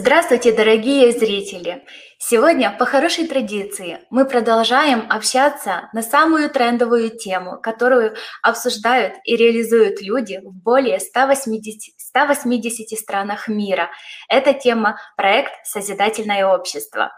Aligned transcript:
Здравствуйте, 0.00 0.52
дорогие 0.52 1.10
зрители! 1.10 1.84
Сегодня 2.18 2.70
по 2.70 2.84
хорошей 2.84 3.26
традиции 3.26 3.98
мы 4.10 4.26
продолжаем 4.26 5.04
общаться 5.10 5.90
на 5.92 6.02
самую 6.02 6.50
трендовую 6.50 7.10
тему, 7.10 7.58
которую 7.60 8.14
обсуждают 8.40 9.14
и 9.24 9.34
реализуют 9.34 10.00
люди 10.00 10.38
в 10.40 10.52
более 10.52 11.00
180, 11.00 11.98
180 11.98 12.96
странах 12.96 13.48
мира. 13.48 13.90
Это 14.28 14.54
тема 14.54 15.00
проект 15.16 15.50
«Созидательное 15.64 16.46
общество». 16.46 17.10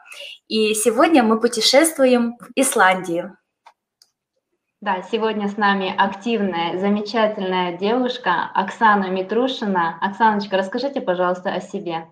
И 0.49 0.73
сегодня 0.73 1.23
мы 1.23 1.39
путешествуем 1.39 2.39
в 2.39 2.49
Исландию. 2.57 3.37
Да, 4.81 5.03
сегодня 5.03 5.49
с 5.49 5.59
нами 5.59 5.95
активная, 5.95 6.79
замечательная 6.79 7.77
девушка 7.77 8.51
Оксана 8.55 9.11
Митрушина. 9.11 9.99
Оксаночка, 10.01 10.57
расскажите, 10.57 11.03
пожалуйста, 11.03 11.53
о 11.53 11.61
себе. 11.61 12.07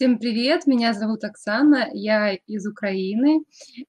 Всем 0.00 0.18
привет, 0.18 0.66
меня 0.66 0.94
зовут 0.94 1.24
Оксана, 1.24 1.90
я 1.92 2.32
из 2.32 2.66
Украины, 2.66 3.44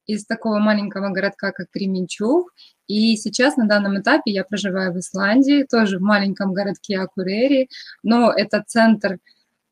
из 0.05 0.25
такого 0.25 0.59
маленького 0.59 1.07
городка, 1.07 1.53
как 1.53 1.71
Кременчуг. 1.71 2.53
И 2.87 3.15
сейчас 3.15 3.55
на 3.55 3.65
данном 3.65 3.97
этапе 3.97 4.31
я 4.31 4.43
проживаю 4.43 4.91
в 4.91 4.99
Исландии, 4.99 5.63
тоже 5.63 5.99
в 5.99 6.01
маленьком 6.01 6.53
городке 6.53 6.97
Акурери, 6.97 7.69
но 8.03 8.29
это 8.29 8.61
центр 8.67 9.19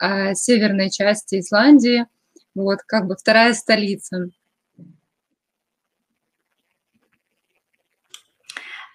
э, 0.02 0.34
северной 0.34 0.90
части 0.90 1.42
Исландии, 1.42 2.06
вот 2.56 2.84
как 2.86 3.08
бы 3.08 3.18
вторая 3.18 3.54
столица. 3.54 4.30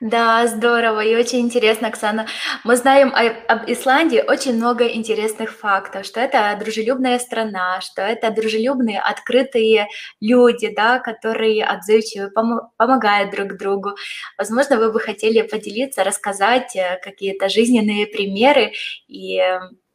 Да, 0.00 0.47
здорово 0.48 1.00
и 1.00 1.14
очень 1.14 1.41
интересно, 1.41 1.89
Оксана. 1.89 2.27
Мы 2.64 2.77
знаем 2.77 3.12
об 3.14 3.70
Исландии 3.70 4.23
очень 4.27 4.55
много 4.55 4.86
интересных 4.89 5.56
фактов, 5.56 6.05
что 6.05 6.20
это 6.20 6.56
дружелюбная 6.59 7.19
страна, 7.19 7.81
что 7.81 8.03
это 8.03 8.31
дружелюбные, 8.31 9.01
открытые 9.01 9.86
люди, 10.20 10.75
да, 10.75 10.98
которые 10.98 11.64
отзывчивы, 11.64 12.31
пом- 12.36 12.69
помогают 12.77 13.31
друг 13.31 13.56
другу. 13.56 13.92
Возможно, 14.36 14.78
вы 14.78 14.92
бы 14.92 15.01
хотели 15.01 15.42
поделиться, 15.42 16.05
рассказать 16.05 16.75
э, 16.77 16.98
какие-то 17.03 17.48
жизненные 17.48 18.06
примеры 18.06 18.73
и 19.06 19.41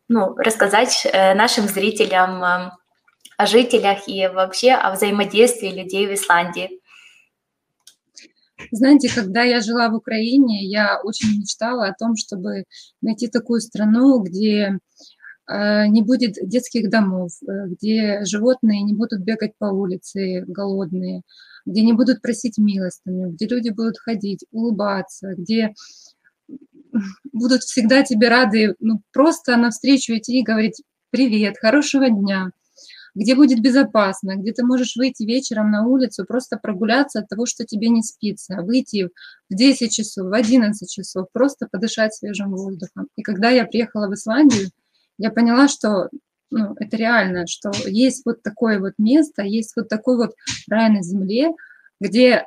ну, 0.08 0.36
рассказать 0.38 1.06
э, 1.06 1.36
нашим 1.36 1.68
зрителям 1.68 2.44
э, 2.44 2.72
о 3.38 3.46
жителях 3.46 4.08
и 4.08 4.28
вообще 4.28 4.72
о 4.72 4.92
взаимодействии 4.92 5.70
людей 5.70 6.08
в 6.08 6.14
Исландии. 6.14 6.79
Знаете, 8.72 9.10
когда 9.14 9.44
я 9.44 9.62
жила 9.62 9.90
в 9.90 9.96
Украине, 9.96 10.66
я 10.66 11.00
очень 11.04 11.40
мечтала 11.40 11.88
о 11.88 11.94
том, 11.94 12.16
чтобы 12.16 12.66
найти 13.02 13.28
такую 13.28 13.62
страну, 13.62 14.22
где 14.22 14.80
э, 15.48 15.88
не 15.88 16.02
будет 16.02 16.36
детских 16.42 16.90
домов, 16.90 17.32
э, 17.42 17.68
где 17.68 18.26
животные 18.26 18.84
не 18.84 18.94
будут 18.94 19.22
бегать 19.22 19.54
по 19.58 19.66
улице 19.66 20.44
голодные, 20.48 21.22
где 21.66 21.82
не 21.82 21.94
будут 21.94 22.22
просить 22.22 22.58
милостыню, 22.58 23.32
где 23.32 23.48
люди 23.48 23.70
будут 23.70 23.98
ходить, 23.98 24.46
улыбаться, 24.52 25.34
где 25.38 25.74
будут 27.32 27.62
всегда 27.64 28.04
тебе 28.04 28.30
рады 28.30 28.76
ну, 28.80 29.02
просто 29.14 29.56
навстречу 29.58 30.14
идти 30.14 30.40
и 30.40 30.44
говорить 30.44 30.82
«Привет, 31.12 31.58
хорошего 31.58 32.10
дня» 32.10 32.52
где 33.20 33.36
будет 33.36 33.60
безопасно, 33.60 34.38
где 34.38 34.54
ты 34.54 34.64
можешь 34.64 34.96
выйти 34.96 35.24
вечером 35.24 35.72
на 35.72 35.86
улицу, 35.86 36.24
просто 36.26 36.58
прогуляться 36.58 37.20
от 37.20 37.28
того, 37.28 37.46
что 37.46 37.66
тебе 37.66 37.90
не 37.90 38.02
спится, 38.02 38.62
выйти 38.62 39.10
в 39.50 39.56
10 39.56 39.92
часов, 39.92 40.28
в 40.28 40.34
11 40.34 40.90
часов, 40.90 41.28
просто 41.34 41.68
подышать 41.70 42.14
свежим 42.14 42.52
воздухом. 42.56 43.10
И 43.18 43.22
когда 43.22 43.50
я 43.50 43.66
приехала 43.66 44.08
в 44.08 44.14
Исландию, 44.14 44.70
я 45.18 45.32
поняла, 45.32 45.68
что 45.68 46.08
ну, 46.50 46.76
это 46.80 46.96
реально, 46.96 47.46
что 47.46 47.72
есть 47.86 48.22
вот 48.26 48.42
такое 48.42 48.80
вот 48.80 48.94
место, 48.98 49.44
есть 49.44 49.74
вот 49.76 49.90
такой 49.90 50.16
вот 50.16 50.32
рай 50.70 50.90
на 50.90 51.04
земле, 51.04 51.50
где 52.00 52.46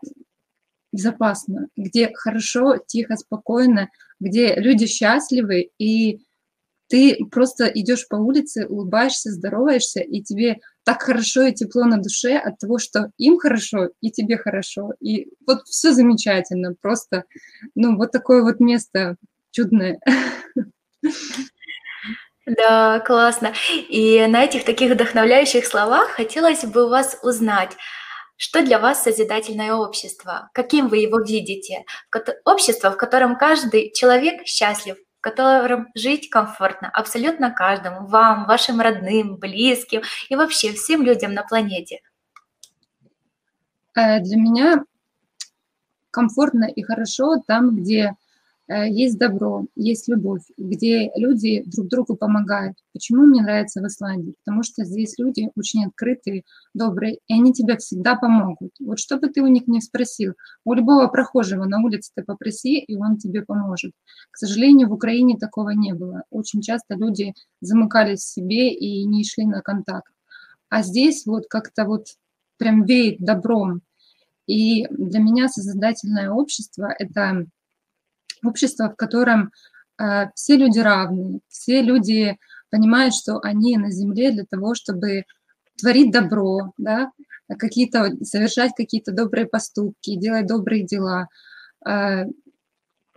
безопасно, 0.90 1.68
где 1.76 2.10
хорошо, 2.14 2.78
тихо, 2.78 3.16
спокойно, 3.16 3.90
где 4.20 4.54
люди 4.54 4.86
счастливы, 4.86 5.68
и 5.78 6.22
ты 6.92 7.24
просто 7.30 7.68
идешь 7.68 8.06
по 8.06 8.16
улице, 8.16 8.66
улыбаешься, 8.66 9.30
здороваешься, 9.30 10.00
и 10.00 10.20
тебе 10.20 10.58
так 10.84 11.00
хорошо 11.00 11.44
и 11.44 11.54
тепло 11.54 11.84
на 11.84 11.96
душе 11.96 12.36
от 12.36 12.58
того, 12.58 12.76
что 12.76 13.10
им 13.16 13.38
хорошо 13.38 13.88
и 14.02 14.10
тебе 14.10 14.36
хорошо. 14.36 14.90
И 15.00 15.28
вот 15.46 15.62
все 15.64 15.92
замечательно, 15.92 16.74
просто, 16.78 17.24
ну, 17.74 17.96
вот 17.96 18.12
такое 18.12 18.42
вот 18.42 18.60
место 18.60 19.16
чудное. 19.52 20.00
Да, 22.44 23.00
классно. 23.00 23.54
И 23.88 24.26
на 24.26 24.44
этих 24.44 24.64
таких 24.66 24.92
вдохновляющих 24.92 25.64
словах 25.64 26.10
хотелось 26.10 26.66
бы 26.66 26.90
вас 26.90 27.16
узнать, 27.22 27.70
что 28.36 28.62
для 28.62 28.78
вас 28.78 29.02
созидательное 29.02 29.72
общество? 29.72 30.50
Каким 30.52 30.88
вы 30.88 30.98
его 30.98 31.20
видите? 31.20 31.84
Общество, 32.44 32.90
в 32.90 32.98
котором 32.98 33.38
каждый 33.38 33.92
человек 33.92 34.44
счастлив, 34.44 34.96
котором 35.22 35.88
жить 35.94 36.28
комфортно 36.28 36.90
абсолютно 36.92 37.50
каждому, 37.50 38.06
вам, 38.06 38.44
вашим 38.44 38.80
родным, 38.80 39.36
близким 39.36 40.02
и 40.28 40.36
вообще 40.36 40.72
всем 40.72 41.02
людям 41.02 41.32
на 41.32 41.42
планете? 41.44 42.00
Э, 43.94 44.20
для 44.20 44.36
меня 44.36 44.84
комфортно 46.10 46.64
и 46.64 46.82
хорошо 46.82 47.42
там, 47.46 47.76
где 47.76 48.16
есть 48.86 49.18
добро, 49.18 49.66
есть 49.76 50.08
любовь, 50.08 50.42
где 50.56 51.10
люди 51.16 51.62
друг 51.66 51.88
другу 51.88 52.16
помогают. 52.16 52.76
Почему 52.92 53.22
мне 53.24 53.42
нравится 53.42 53.80
в 53.80 53.86
Исландии? 53.86 54.34
Потому 54.44 54.62
что 54.62 54.84
здесь 54.84 55.18
люди 55.18 55.50
очень 55.56 55.84
открытые, 55.84 56.44
добрые, 56.74 57.18
и 57.26 57.34
они 57.34 57.52
тебе 57.52 57.76
всегда 57.76 58.14
помогут. 58.14 58.72
Вот 58.80 58.98
что 58.98 59.18
бы 59.18 59.28
ты 59.28 59.42
у 59.42 59.46
них 59.46 59.66
не 59.66 59.80
спросил, 59.80 60.34
у 60.64 60.74
любого 60.74 61.08
прохожего 61.08 61.64
на 61.64 61.82
улице 61.82 62.12
ты 62.14 62.22
попроси, 62.22 62.78
и 62.78 62.96
он 62.96 63.16
тебе 63.16 63.42
поможет. 63.42 63.92
К 64.30 64.38
сожалению, 64.38 64.88
в 64.88 64.92
Украине 64.92 65.36
такого 65.38 65.70
не 65.70 65.92
было. 65.92 66.24
Очень 66.30 66.62
часто 66.62 66.94
люди 66.94 67.34
замыкались 67.60 68.20
в 68.20 68.32
себе 68.32 68.72
и 68.72 69.04
не 69.04 69.24
шли 69.24 69.46
на 69.46 69.60
контакт. 69.60 70.12
А 70.68 70.82
здесь 70.82 71.26
вот 71.26 71.44
как-то 71.48 71.84
вот 71.84 72.06
прям 72.56 72.84
веет 72.84 73.18
добром. 73.18 73.82
И 74.46 74.86
для 74.88 75.20
меня 75.20 75.48
созидательное 75.48 76.30
общество– 76.30 76.94
это 76.98 77.46
общество, 78.44 78.90
в 78.90 78.96
котором 78.96 79.52
э, 79.98 80.26
все 80.34 80.56
люди 80.56 80.78
равны, 80.78 81.40
все 81.48 81.82
люди 81.82 82.38
понимают, 82.70 83.14
что 83.14 83.38
они 83.40 83.76
на 83.76 83.90
земле 83.90 84.32
для 84.32 84.44
того, 84.44 84.74
чтобы 84.74 85.24
творить 85.78 86.12
добро, 86.12 86.72
да, 86.78 87.10
какие-то, 87.58 88.12
совершать 88.24 88.72
какие-то 88.76 89.12
добрые 89.12 89.46
поступки, 89.46 90.16
делать 90.16 90.46
добрые 90.46 90.84
дела. 90.84 91.28
Э, 91.86 92.24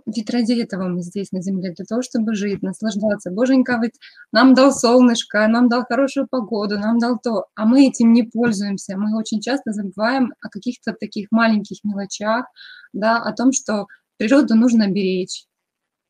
ведь 0.05 0.29
ради 0.29 0.53
этого 0.53 0.87
мы 0.87 1.01
здесь 1.01 1.31
на 1.31 1.41
земле, 1.41 1.73
для 1.73 1.83
того, 1.85 2.03
чтобы 2.03 2.35
жить, 2.35 2.61
наслаждаться. 2.61 3.31
Боженька 3.31 3.79
ведь 3.81 3.95
нам 4.31 4.53
дал 4.53 4.71
солнышко, 4.71 5.47
нам 5.47 5.67
дал 5.67 5.83
хорошую 5.83 6.27
погоду, 6.29 6.77
нам 6.77 6.99
дал 6.99 7.17
то, 7.17 7.45
а 7.55 7.65
мы 7.65 7.87
этим 7.87 8.13
не 8.13 8.23
пользуемся. 8.23 8.97
Мы 8.97 9.17
очень 9.17 9.41
часто 9.41 9.71
забываем 9.71 10.33
о 10.41 10.49
каких-то 10.49 10.93
таких 10.93 11.31
маленьких 11.31 11.83
мелочах, 11.83 12.45
да, 12.93 13.17
о 13.17 13.33
том, 13.33 13.51
что 13.51 13.87
Природу 14.17 14.55
нужно 14.55 14.87
беречь. 14.87 15.45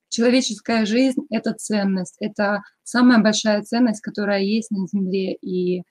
Человеческая 0.10 0.86
жизнь– 0.86 1.26
это 1.32 1.54
ценность, 1.54 2.16
это 2.20 2.62
самая 2.84 3.20
большая 3.20 3.64
ценность, 3.64 4.02
которая 4.02 4.42
есть 4.42 4.70
на 4.72 4.88
Земле, 4.88 5.34
и 5.34 5.84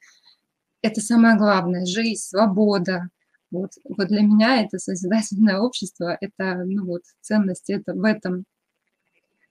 это 0.82 1.00
самое 1.00 1.36
главное– 1.36 1.84
жизнь, 1.86 2.22
свобода. 2.22 3.08
Вот, 3.50 3.72
вот 3.84 4.08
для 4.08 4.22
меня 4.22 4.62
это 4.62 4.78
созидательное 4.78 5.58
общество, 5.58 6.16
это 6.20 6.64
ну 6.64 6.86
вот, 6.86 7.02
ценность 7.20 7.70
это 7.70 7.94
в 7.94 8.04
этом, 8.04 8.44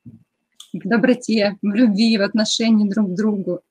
в 0.06 0.88
доброте, 0.88 1.58
в 1.62 1.68
любви, 1.74 2.18
в 2.18 2.22
отношении 2.22 2.90
друг 2.90 3.12
к 3.12 3.16
другу. 3.16 3.62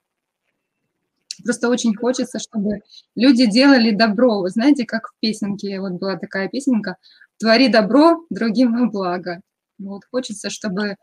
Просто 1.45 1.69
очень 1.69 1.95
хочется, 1.95 2.39
чтобы 2.39 2.83
люди 3.17 3.47
делали 3.47 3.91
добро. 3.91 4.41
Вы 4.41 4.51
знаете, 4.51 4.85
как 4.85 5.09
в 5.09 5.15
песенке, 5.21 5.81
вот 5.81 5.93
была 5.93 6.17
такая 6.17 6.49
песенка 6.49 6.97
«Твори 7.43 7.67
добро, 7.67 8.25
другим 8.31 8.73
во 8.79 8.87
благо». 8.87 9.41
Вот 9.81 10.03
хочется, 10.13 10.49
чтобы 10.49 10.95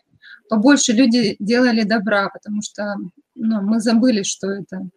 побольше 0.50 0.94
люди 0.94 1.36
делали 1.40 1.84
добра, 1.84 2.30
потому 2.30 2.62
что 2.62 2.96
ну, 3.36 3.62
мы 3.62 3.82
забыли, 3.82 4.24
что 4.24 4.48
это 4.48 4.88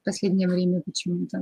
в 0.00 0.04
последнее 0.04 0.46
время 0.46 0.82
почему-то. 0.86 1.40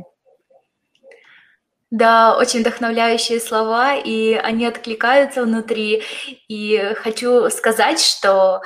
Да, 1.90 2.38
очень 2.38 2.60
вдохновляющие 2.60 3.38
слова, 3.38 3.94
и 3.94 4.32
они 4.32 4.64
откликаются 4.64 5.42
внутри. 5.42 6.02
И 6.48 6.78
хочу 6.96 7.50
сказать, 7.50 8.00
что 8.00 8.62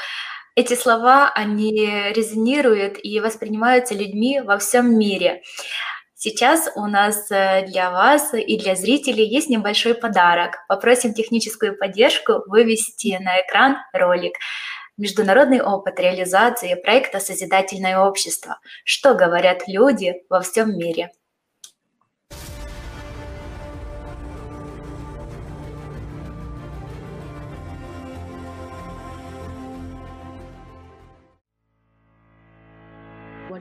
эти 0.54 0.74
слова, 0.74 1.32
они 1.34 1.88
резонируют 2.14 2.98
и 3.02 3.18
воспринимаются 3.18 3.94
людьми 3.94 4.40
во 4.40 4.58
всем 4.58 4.96
мире. 4.96 5.42
Сейчас 6.20 6.68
у 6.74 6.86
нас 6.86 7.30
э, 7.30 7.64
для 7.66 7.92
вас 7.92 8.34
и 8.34 8.58
для 8.58 8.74
зрителей 8.74 9.24
есть 9.24 9.48
небольшой 9.48 9.94
подарок. 9.94 10.56
Попросим 10.66 11.14
техническую 11.14 11.78
поддержку 11.78 12.42
вывести 12.48 13.16
на 13.20 13.40
экран 13.40 13.76
ролик. 13.92 14.34
международный 14.96 15.62
опыт 15.62 16.00
реализации 16.00 16.74
проекта 16.74 17.20
«Созидательное 17.20 18.00
общество». 18.00 18.58
Что 18.84 19.14
говорят 19.14 19.68
люди 19.68 20.24
во 20.28 20.40
всем 20.40 20.76
мире? 20.76 21.12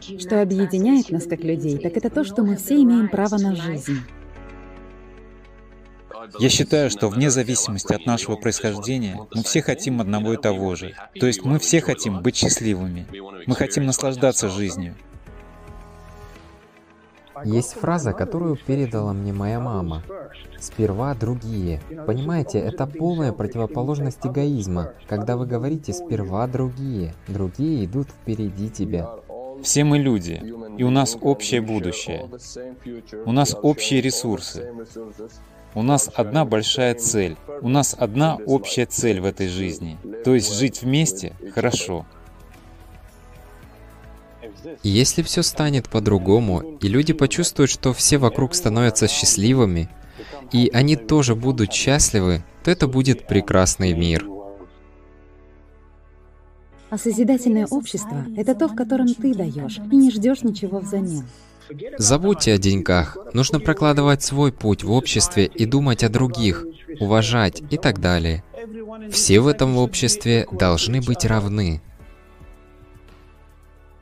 Что 0.02 0.42
объединяет 0.42 1.10
нас 1.10 1.26
как 1.26 1.44
людей, 1.44 1.78
так 1.78 1.98
это 1.98 2.10
то, 2.10 2.24
что 2.24 2.44
мы 2.44 2.56
все 2.56 2.76
имеем 2.76 3.10
право 3.10 3.38
на 3.38 3.56
жизнь. 3.56 4.00
Я 6.40 6.50
считаю, 6.50 6.90
что 6.90 7.10
вне 7.10 7.30
зависимости 7.30 7.94
от 7.94 8.06
нашего 8.06 8.36
происхождения, 8.36 9.18
мы 9.34 9.44
все 9.44 9.62
хотим 9.62 10.02
одного 10.02 10.34
и 10.34 10.38
того 10.38 10.76
же. 10.76 10.94
То 11.20 11.28
есть 11.28 11.44
мы 11.44 11.60
все 11.60 11.82
хотим 11.82 12.22
быть 12.22 12.36
счастливыми. 12.36 13.08
Мы 13.46 13.56
хотим 13.56 13.86
наслаждаться 13.86 14.50
жизнью. 14.50 14.96
Есть 17.46 17.74
фраза, 17.74 18.14
которую 18.14 18.58
передала 18.58 19.14
мне 19.14 19.32
моя 19.32 19.60
мама. 19.60 20.04
Сперва 20.60 21.14
другие. 21.14 21.82
Понимаете, 22.08 22.60
это 22.60 22.88
полная 22.88 23.32
противоположность 23.32 24.26
эгоизма. 24.26 24.94
Когда 25.08 25.38
вы 25.38 25.46
говорите 25.46 25.94
«сперва 25.94 26.48
другие», 26.48 27.14
другие 27.28 27.86
идут 27.86 28.10
впереди 28.10 28.70
тебя. 28.70 29.20
Все 29.64 29.84
мы 29.84 30.00
люди, 30.00 30.42
и 30.78 30.84
у 30.84 30.90
нас 30.90 31.18
общее 31.20 31.62
будущее. 31.62 32.30
У 33.26 33.32
нас 33.32 33.56
общие 33.62 34.02
ресурсы. 34.02 34.72
У 35.74 35.84
нас 35.84 36.10
одна 36.16 36.46
большая 36.46 36.96
цель. 36.96 37.38
У 37.62 37.70
нас 37.70 37.96
одна 37.98 38.38
общая 38.46 38.86
цель 38.86 39.20
в 39.20 39.26
этой 39.26 39.48
жизни. 39.48 39.98
То 40.24 40.34
есть 40.34 40.54
жить 40.54 40.82
вместе 40.82 41.34
хорошо. 41.54 42.06
Если 44.84 45.22
все 45.22 45.44
станет 45.44 45.90
по-другому, 45.90 46.78
и 46.82 46.88
люди 46.88 47.14
почувствуют, 47.14 47.70
что 47.70 47.94
все 47.94 48.18
вокруг 48.18 48.56
становятся 48.56 49.08
счастливыми, 49.08 49.90
и 50.52 50.70
они 50.74 50.96
тоже 50.96 51.36
будут 51.36 51.74
счастливы, 51.74 52.44
то 52.64 52.72
это 52.72 52.88
будет 52.88 53.28
прекрасный 53.28 53.94
мир. 53.94 54.26
А 56.90 56.98
созидательное 56.98 57.68
общество— 57.70 58.26
это 58.38 58.56
то, 58.56 58.68
в 58.68 58.76
котором 58.76 59.08
ты 59.14 59.34
даешь 59.34 59.80
и 59.92 59.96
не 59.96 60.10
ждешь 60.10 60.44
ничего 60.44 60.80
взамен. 60.80 61.26
Забудьте 61.98 62.54
о 62.54 62.58
деньгах. 62.58 63.18
Нужно 63.34 63.60
прокладывать 63.60 64.24
свой 64.24 64.54
путь 64.54 64.84
в 64.84 64.92
обществе 64.92 65.46
и 65.46 65.66
думать 65.66 66.04
о 66.04 66.10
других, 66.10 66.66
уважать 67.00 67.62
и 67.70 67.78
так 67.78 68.00
далее. 68.00 68.44
Все 69.12 69.42
в 69.42 69.48
этом 69.48 69.78
обществе 69.78 70.48
должны 70.52 71.02
быть 71.02 71.26
равны. 71.26 71.82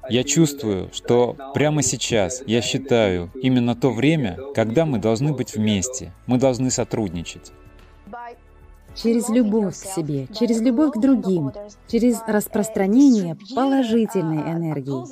Я 0.08 0.24
чувствую, 0.24 0.90
что 0.94 1.36
прямо 1.56 1.82
сейчас, 1.82 2.44
я 2.46 2.62
считаю, 2.62 3.32
именно 3.42 3.76
то 3.76 3.90
время, 3.90 4.38
когда 4.54 4.86
мы 4.86 5.00
должны 5.00 5.34
быть 5.34 5.56
вместе, 5.56 6.14
мы 6.28 6.38
должны 6.38 6.70
сотрудничать. 6.70 7.52
Через 8.96 9.30
любовь 9.30 9.78
к 9.78 9.86
себе, 9.86 10.28
через 10.28 10.62
любовь 10.62 10.94
к 10.94 10.98
другим, 10.98 11.52
через 11.88 12.22
распространение 12.26 13.38
положительной 13.54 14.42
энергии. 14.42 15.04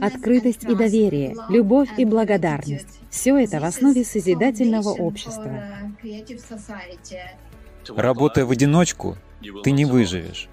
Открытость 0.00 0.64
и 0.64 0.74
доверие, 0.74 1.34
любовь 1.48 1.88
и 1.98 2.04
благодарность– 2.04 3.00
все 3.10 3.36
это 3.36 3.60
в 3.60 3.64
основе 3.64 4.04
созидательного 4.04 4.90
общества. 4.90 5.64
Работая 7.88 8.44
в 8.44 8.50
одиночку, 8.50 9.16
ты 9.62 9.72
не 9.72 9.84
выживешь. 9.84 10.48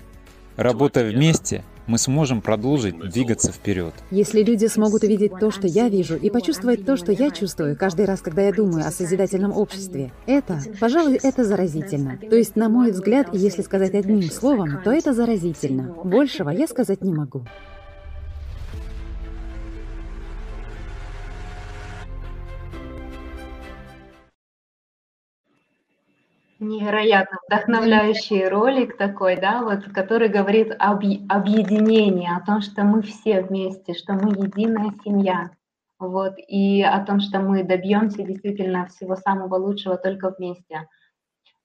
Работая 0.62 1.12
вместе, 1.12 1.64
мы 1.88 1.98
сможем 1.98 2.40
продолжить 2.40 2.96
двигаться 3.00 3.52
вперед. 3.52 3.96
Если 4.12 4.44
люди 4.44 4.68
смогут 4.68 5.02
увидеть 5.02 5.32
то, 5.40 5.50
что 5.50 5.66
я 5.66 5.90
вижу, 5.90 6.16
и 6.16 6.30
почувствовать 6.30 6.86
то, 6.86 6.98
что 6.98 7.12
я 7.12 7.32
чувствую 7.32 7.76
каждый 7.76 8.06
раз, 8.06 8.22
когда 8.22 8.44
я 8.44 8.54
думаю 8.54 8.86
о 8.86 8.92
созидательном 8.92 9.58
обществе, 9.58 10.12
это, 10.28 10.62
пожалуй, 10.80 11.20
это 11.24 11.46
заразительно. 11.46 12.20
То 12.30 12.36
есть, 12.36 12.56
на 12.56 12.70
мой 12.70 12.92
взгляд, 12.92 13.30
если 13.34 13.64
сказать 13.64 13.96
одним 13.96 14.22
словом, 14.22 14.84
то 14.84 14.92
это 14.92 15.16
заразительно. 15.16 15.96
Большего 16.04 16.52
я 16.52 16.68
сказать 16.68 17.02
не 17.02 17.12
могу. 17.12 17.44
Невероятно 26.62 27.40
вдохновляющий 27.48 28.48
ролик 28.48 28.96
такой, 28.96 29.36
да, 29.36 29.64
вот, 29.64 29.86
который 29.96 30.30
говорит 30.30 30.72
об 30.78 31.00
объединении, 31.28 32.30
о 32.30 32.46
том, 32.46 32.62
что 32.62 32.84
мы 32.84 33.02
все 33.02 33.42
вместе, 33.42 33.96
что 33.96 34.14
мы 34.14 34.30
единая 34.30 34.94
семья, 35.04 35.50
вот, 35.98 36.36
и 36.38 36.84
о 36.84 37.04
том, 37.04 37.20
что 37.20 37.40
мы 37.40 37.64
добьемся 37.64 38.22
действительно 38.22 38.86
всего 38.86 39.16
самого 39.16 39.56
лучшего 39.56 39.98
только 39.98 40.36
вместе. 40.38 40.88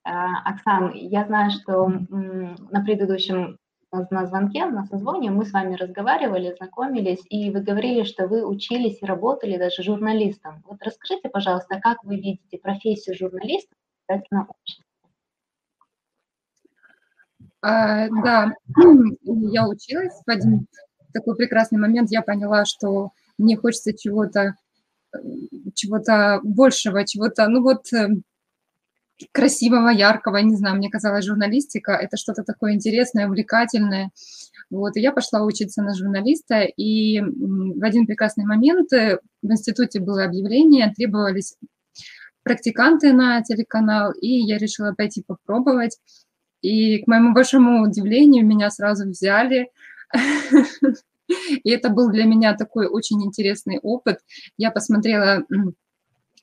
А, 0.02 0.38
Оксан, 0.50 0.92
я 0.94 1.26
знаю, 1.26 1.50
что 1.50 1.88
на 2.08 2.82
предыдущем 2.82 3.58
на 3.92 4.26
звонке, 4.26 4.64
на 4.64 4.86
созвоне 4.86 5.30
мы 5.30 5.44
с 5.44 5.52
вами 5.52 5.74
разговаривали, 5.74 6.54
знакомились, 6.56 7.22
и 7.28 7.50
вы 7.50 7.60
говорили, 7.60 8.04
что 8.04 8.28
вы 8.28 8.46
учились 8.46 9.02
и 9.02 9.06
работали 9.06 9.58
даже 9.58 9.82
журналистом. 9.82 10.62
Вот 10.66 10.78
расскажите, 10.80 11.28
пожалуйста, 11.28 11.80
как 11.80 12.02
вы 12.02 12.16
видите 12.16 12.56
профессию 12.56 13.14
журналиста 13.14 13.74
в 14.08 14.50
обществе? 14.50 14.85
А, 17.62 18.08
да, 18.08 18.52
я 19.22 19.68
училась 19.68 20.14
в 20.26 20.30
один 20.30 20.66
такой 21.12 21.36
прекрасный 21.36 21.78
момент, 21.78 22.10
я 22.10 22.22
поняла, 22.22 22.64
что 22.64 23.10
мне 23.38 23.56
хочется 23.56 23.92
чего-то 23.96 24.54
чего-то 25.74 26.40
большего, 26.42 27.06
чего-то, 27.06 27.48
ну 27.48 27.62
вот, 27.62 27.92
э, 27.92 28.08
красивого, 29.32 29.88
яркого, 29.88 30.38
не 30.38 30.56
знаю, 30.56 30.76
мне 30.76 30.90
казалось, 30.90 31.24
журналистика– 31.24 31.92
это 32.02 32.16
что-то 32.16 32.42
такое 32.42 32.74
интересное, 32.74 33.26
увлекательное. 33.26 34.10
Вот, 34.68 34.96
и 34.96 35.00
я 35.00 35.12
пошла 35.12 35.42
учиться 35.42 35.82
на 35.82 35.94
журналиста, 35.94 36.62
и 36.62 37.20
в 37.20 37.84
один 37.84 38.06
прекрасный 38.06 38.44
момент 38.44 38.92
э, 38.92 39.20
в 39.42 39.50
институте 39.50 40.00
было 40.00 40.24
объявление, 40.24 40.92
требовались 40.94 41.56
практиканты 42.42 43.12
на 43.12 43.42
телеканал, 43.42 44.12
и 44.12 44.28
я 44.28 44.58
решила 44.58 44.92
пойти 44.92 45.24
попробовать. 45.26 45.98
И, 46.62 46.98
к 47.02 47.06
моему 47.06 47.32
большому 47.32 47.82
удивлению, 47.82 48.46
меня 48.46 48.70
сразу 48.70 49.08
взяли. 49.08 49.70
И 51.64 51.70
это 51.70 51.90
был 51.90 52.10
для 52.10 52.24
меня 52.24 52.54
такой 52.54 52.86
очень 52.86 53.22
интересный 53.24 53.78
опыт. 53.80 54.20
Я 54.56 54.70
посмотрела 54.70 55.44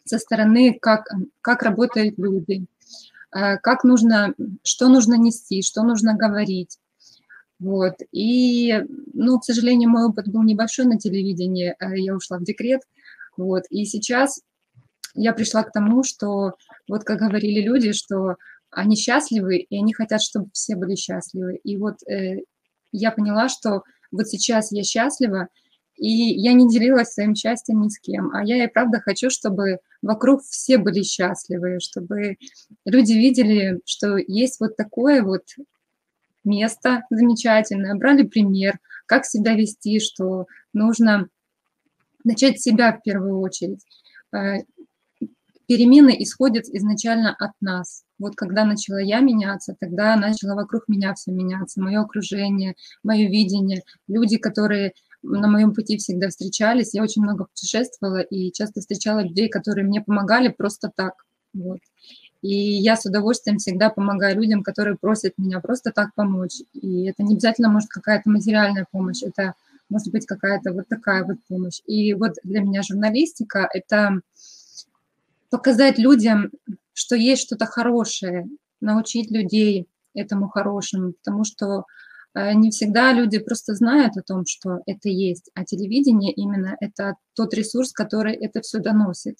со 0.05 0.20
стороны, 0.20 0.77
как, 0.82 1.08
как 1.41 1.63
работают 1.63 2.17
люди, 2.17 2.65
э, 3.34 3.58
как 3.58 3.84
нужно, 3.84 4.34
что 4.63 4.89
нужно 4.89 5.15
нести, 5.15 5.62
что 5.62 5.84
нужно 5.84 6.15
говорить. 6.15 6.77
Вот. 7.60 7.93
И, 8.12 8.84
ну, 9.13 9.39
к 9.39 9.46
сожалению, 9.46 9.89
мой 9.89 10.05
опыт 10.05 10.27
был 10.27 10.43
небольшой 10.43 10.86
на 10.86 11.00
телевидении, 11.00 11.75
э, 11.79 12.00
я 12.00 12.15
ушла 12.15 12.38
в 12.38 12.43
декрет. 12.43 12.82
Вот. 13.38 13.63
И 13.70 13.86
сейчас 13.86 14.41
я 15.15 15.34
пришла 15.34 15.63
к 15.63 15.72
тому, 15.72 16.03
что, 16.03 16.53
вот 16.89 17.03
как 17.03 17.20
говорили 17.20 17.62
люди, 17.62 17.93
что 17.93 18.36
они 18.75 18.96
счастливы, 18.96 19.58
и 19.58 19.77
они 19.77 19.94
хотят, 19.94 20.22
чтобы 20.22 20.50
все 20.53 20.75
были 20.75 20.96
счастливы. 20.96 21.58
И 21.63 21.77
вот 21.77 22.01
э, 22.08 22.44
я 22.92 23.12
поняла, 23.12 23.50
что 23.50 23.84
вот 24.12 24.27
сейчас 24.27 24.72
я 24.72 24.84
счастлива, 24.84 25.48
и 25.96 26.10
я 26.10 26.53
не 26.53 26.68
делилась 26.68 27.13
своим 27.13 27.36
счастьем 27.36 27.82
ни 27.82 27.89
с 27.89 28.00
кем. 28.00 28.32
А 28.34 28.44
я 28.44 28.63
и 28.63 28.68
правда 28.68 29.00
хочу, 29.00 29.30
чтобы 29.30 29.80
вокруг 30.01 30.44
все 30.44 30.77
были 30.77 31.03
счастливы, 31.03 31.80
чтобы 31.80 32.38
люди 32.86 33.13
видели, 33.13 33.80
что 33.86 34.18
есть 34.18 34.60
вот 34.60 34.75
такое 34.75 35.24
вот 35.24 35.44
место 36.44 37.03
замечательное, 37.10 37.96
брали 37.96 38.24
пример, 38.24 38.80
как 39.06 39.25
себя 39.25 39.53
вести, 39.53 40.00
что 40.00 40.48
нужно 40.74 41.30
начать 42.24 42.62
себя 42.62 42.94
в 42.94 43.01
первую 43.01 43.39
очередь. 43.39 43.86
Э, 44.34 44.63
перемены 45.68 46.15
исходят 46.20 46.65
изначально 46.65 47.36
от 47.36 47.51
нас. 47.62 48.03
Вот 48.24 48.38
когда 48.38 48.63
начала 48.63 49.01
я 49.01 49.20
меняться, 49.20 49.75
тогда 49.77 50.15
начало 50.15 50.56
вокруг 50.56 50.88
меня 50.88 51.13
все 51.13 51.34
меняться, 51.34 51.82
мое 51.82 52.00
окружение, 52.00 52.75
мое 53.03 53.27
видение, 53.27 53.84
люди, 54.08 54.38
которые 54.38 54.94
на 55.24 55.50
моем 55.50 55.74
пути 55.74 55.98
всегда 55.98 56.30
встречались. 56.30 56.94
Я 56.94 57.03
очень 57.03 57.22
много 57.22 57.44
путешествовала 57.44 58.22
и 58.22 58.53
часто 58.53 58.80
встречала 58.80 59.20
людей, 59.20 59.50
которые 59.50 59.86
мне 59.86 60.00
помогали 60.00 60.48
просто 60.48 60.89
так. 60.96 61.25
Вот. 61.53 61.80
И 62.42 62.56
я 62.56 62.96
с 62.96 63.06
удовольствием 63.06 63.58
всегда 63.58 63.89
помогаю 63.89 64.38
людям, 64.38 64.63
которые 64.63 64.96
просят 64.96 65.34
меня 65.38 65.60
просто 65.60 65.92
так 65.92 66.15
помочь. 66.15 66.62
И 66.72 67.03
это 67.10 67.24
не 67.24 67.34
обязательно 67.34 67.68
может 67.68 67.89
какая-то 67.89 68.30
материальная 68.30 68.88
помощь, 68.89 69.22
это 69.22 69.53
может 69.89 70.13
быть 70.13 70.25
какая-то 70.25 70.72
вот 70.72 70.88
такая 70.88 71.25
вот 71.25 71.39
помощь. 71.50 71.82
И 71.88 72.13
вот 72.13 72.36
для 72.44 72.62
меня 72.62 72.84
журналистика– 72.84 73.68
это 73.74 74.22
показать 75.50 75.98
людям, 75.98 76.51
что 76.94 77.16
есть 77.16 77.44
что-то 77.44 77.66
хорошее 77.66 78.48
научить 78.82 79.32
людей 79.32 79.88
этому 80.14 80.48
хорошему, 80.48 81.14
потому 81.14 81.44
что 81.44 81.86
э, 82.34 82.54
не 82.54 82.70
всегда 82.72 83.14
люди 83.14 83.40
просто 83.40 83.74
знают 83.76 84.18
о 84.18 84.22
том, 84.22 84.46
что 84.46 84.82
это 84.86 85.10
есть, 85.10 85.50
а 85.56 85.66
телевидение 85.66 86.32
именно 86.34 86.78
это 86.80 87.16
тот 87.34 87.54
ресурс, 87.54 87.92
который 87.92 88.34
это 88.36 88.62
все 88.62 88.80
доносит. 88.80 89.40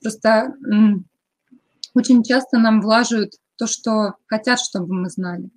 Просто 0.00 0.54
очень 1.94 2.22
часто 2.22 2.58
нам 2.58 2.80
влаживают 2.80 3.34
то, 3.56 3.66
что 3.66 4.14
хотят, 4.26 4.60
чтобы 4.60 4.94
мы 4.94 5.10
знали, 5.10 5.50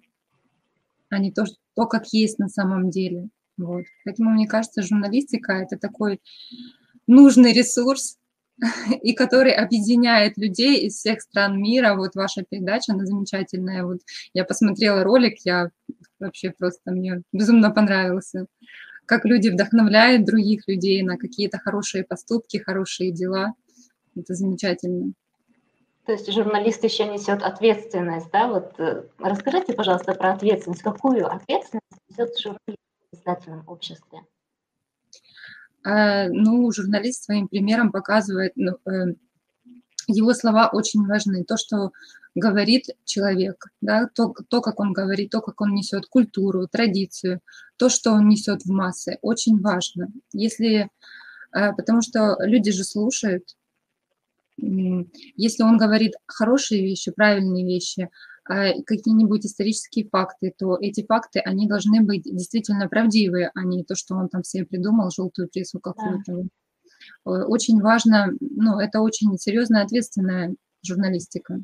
а 1.09 1.19
не 1.19 1.31
то, 1.31 1.45
то 1.75 1.85
как 1.85 2.07
есть 2.07 2.39
на 2.39 2.49
самом 2.49 2.89
деле. 2.89 3.29
Вот. 3.57 3.83
Поэтому, 4.05 4.31
мне 4.31 4.47
кажется, 4.47 4.81
журналистика– 4.81 5.53
это 5.53 5.77
такой 5.77 6.19
нужный 7.05 7.53
ресурс, 7.53 8.17
и 9.01 9.13
который 9.13 9.51
объединяет 9.51 10.37
людей 10.37 10.85
из 10.85 10.95
всех 10.95 11.21
стран 11.21 11.61
мира. 11.61 11.95
Вот 11.95 12.15
ваша 12.15 12.43
передача, 12.47 12.93
она 12.93 13.05
замечательная. 13.05 13.83
Вот 13.83 13.99
я 14.33 14.45
посмотрела 14.45 15.03
ролик, 15.03 15.39
я 15.43 15.69
вообще 16.19 16.51
просто, 16.51 16.91
мне 16.91 17.21
безумно 17.33 17.71
понравился, 17.71 18.45
как 19.05 19.25
люди 19.25 19.49
вдохновляют 19.49 20.25
других 20.25 20.67
людей 20.67 21.01
на 21.01 21.17
какие-то 21.17 21.57
хорошие 21.57 22.03
поступки, 22.03 22.57
хорошие 22.57 23.11
дела. 23.11 23.53
Это 24.15 24.35
замечательно. 24.35 25.13
То 26.05 26.13
есть 26.13 26.31
журналист 26.31 26.83
еще 26.83 27.05
несет 27.05 27.43
ответственность, 27.43 28.31
да? 28.31 28.47
Вот 28.47 28.79
э, 28.79 29.03
расскажите, 29.19 29.73
пожалуйста, 29.73 30.13
про 30.13 30.33
ответственность. 30.33 30.81
Какую 30.81 31.31
ответственность 31.31 32.01
несет 32.09 32.37
журналист 32.39 32.79
в 33.11 33.15
издательном 33.15 33.63
обществе? 33.67 34.21
А, 35.83 36.27
ну, 36.29 36.71
журналист 36.71 37.23
своим 37.23 37.47
примером 37.47 37.91
показывает, 37.91 38.53
ну, 38.55 38.77
э, 38.85 39.15
его 40.07 40.33
слова 40.33 40.69
очень 40.71 41.05
важны. 41.05 41.43
То, 41.43 41.57
что 41.57 41.91
говорит 42.35 42.85
человек, 43.05 43.65
да, 43.81 44.07
то, 44.13 44.33
то, 44.47 44.61
как 44.61 44.79
он 44.79 44.93
говорит, 44.93 45.31
то, 45.31 45.41
как 45.41 45.59
он 45.61 45.73
несет 45.73 46.05
культуру, 46.05 46.67
традицию, 46.67 47.41
то, 47.77 47.89
что 47.89 48.11
он 48.11 48.29
несет 48.29 48.63
в 48.63 48.71
массы, 48.71 49.17
очень 49.21 49.59
важно. 49.59 50.09
Если, 50.33 50.89
э, 51.53 51.73
потому 51.73 52.01
что 52.01 52.37
люди 52.41 52.71
же 52.71 52.83
слушают, 52.83 53.55
если 54.57 55.63
он 55.63 55.77
говорит 55.77 56.13
хорошие 56.27 56.83
вещи, 56.83 57.11
правильные 57.11 57.65
вещи, 57.65 58.09
какие-нибудь 58.43 59.45
исторические 59.45 60.07
факты, 60.09 60.53
то 60.57 60.77
эти 60.79 61.05
факты, 61.05 61.39
они 61.39 61.67
должны 61.67 62.01
быть 62.01 62.23
действительно 62.23 62.87
правдивые, 62.87 63.51
а 63.53 63.63
не 63.63 63.83
то, 63.83 63.95
что 63.95 64.15
он 64.15 64.29
там 64.29 64.43
себе 64.43 64.65
придумал, 64.65 65.11
желтую 65.11 65.47
прессу 65.49 65.79
какую-то. 65.79 66.33
Да. 66.33 66.43
Э, 67.25 67.43
очень 67.45 67.81
важно, 67.81 68.33
ну, 68.39 68.79
это 68.79 69.01
очень 69.01 69.37
серьезная, 69.37 69.83
ответственная 69.83 70.55
журналистика. 70.83 71.61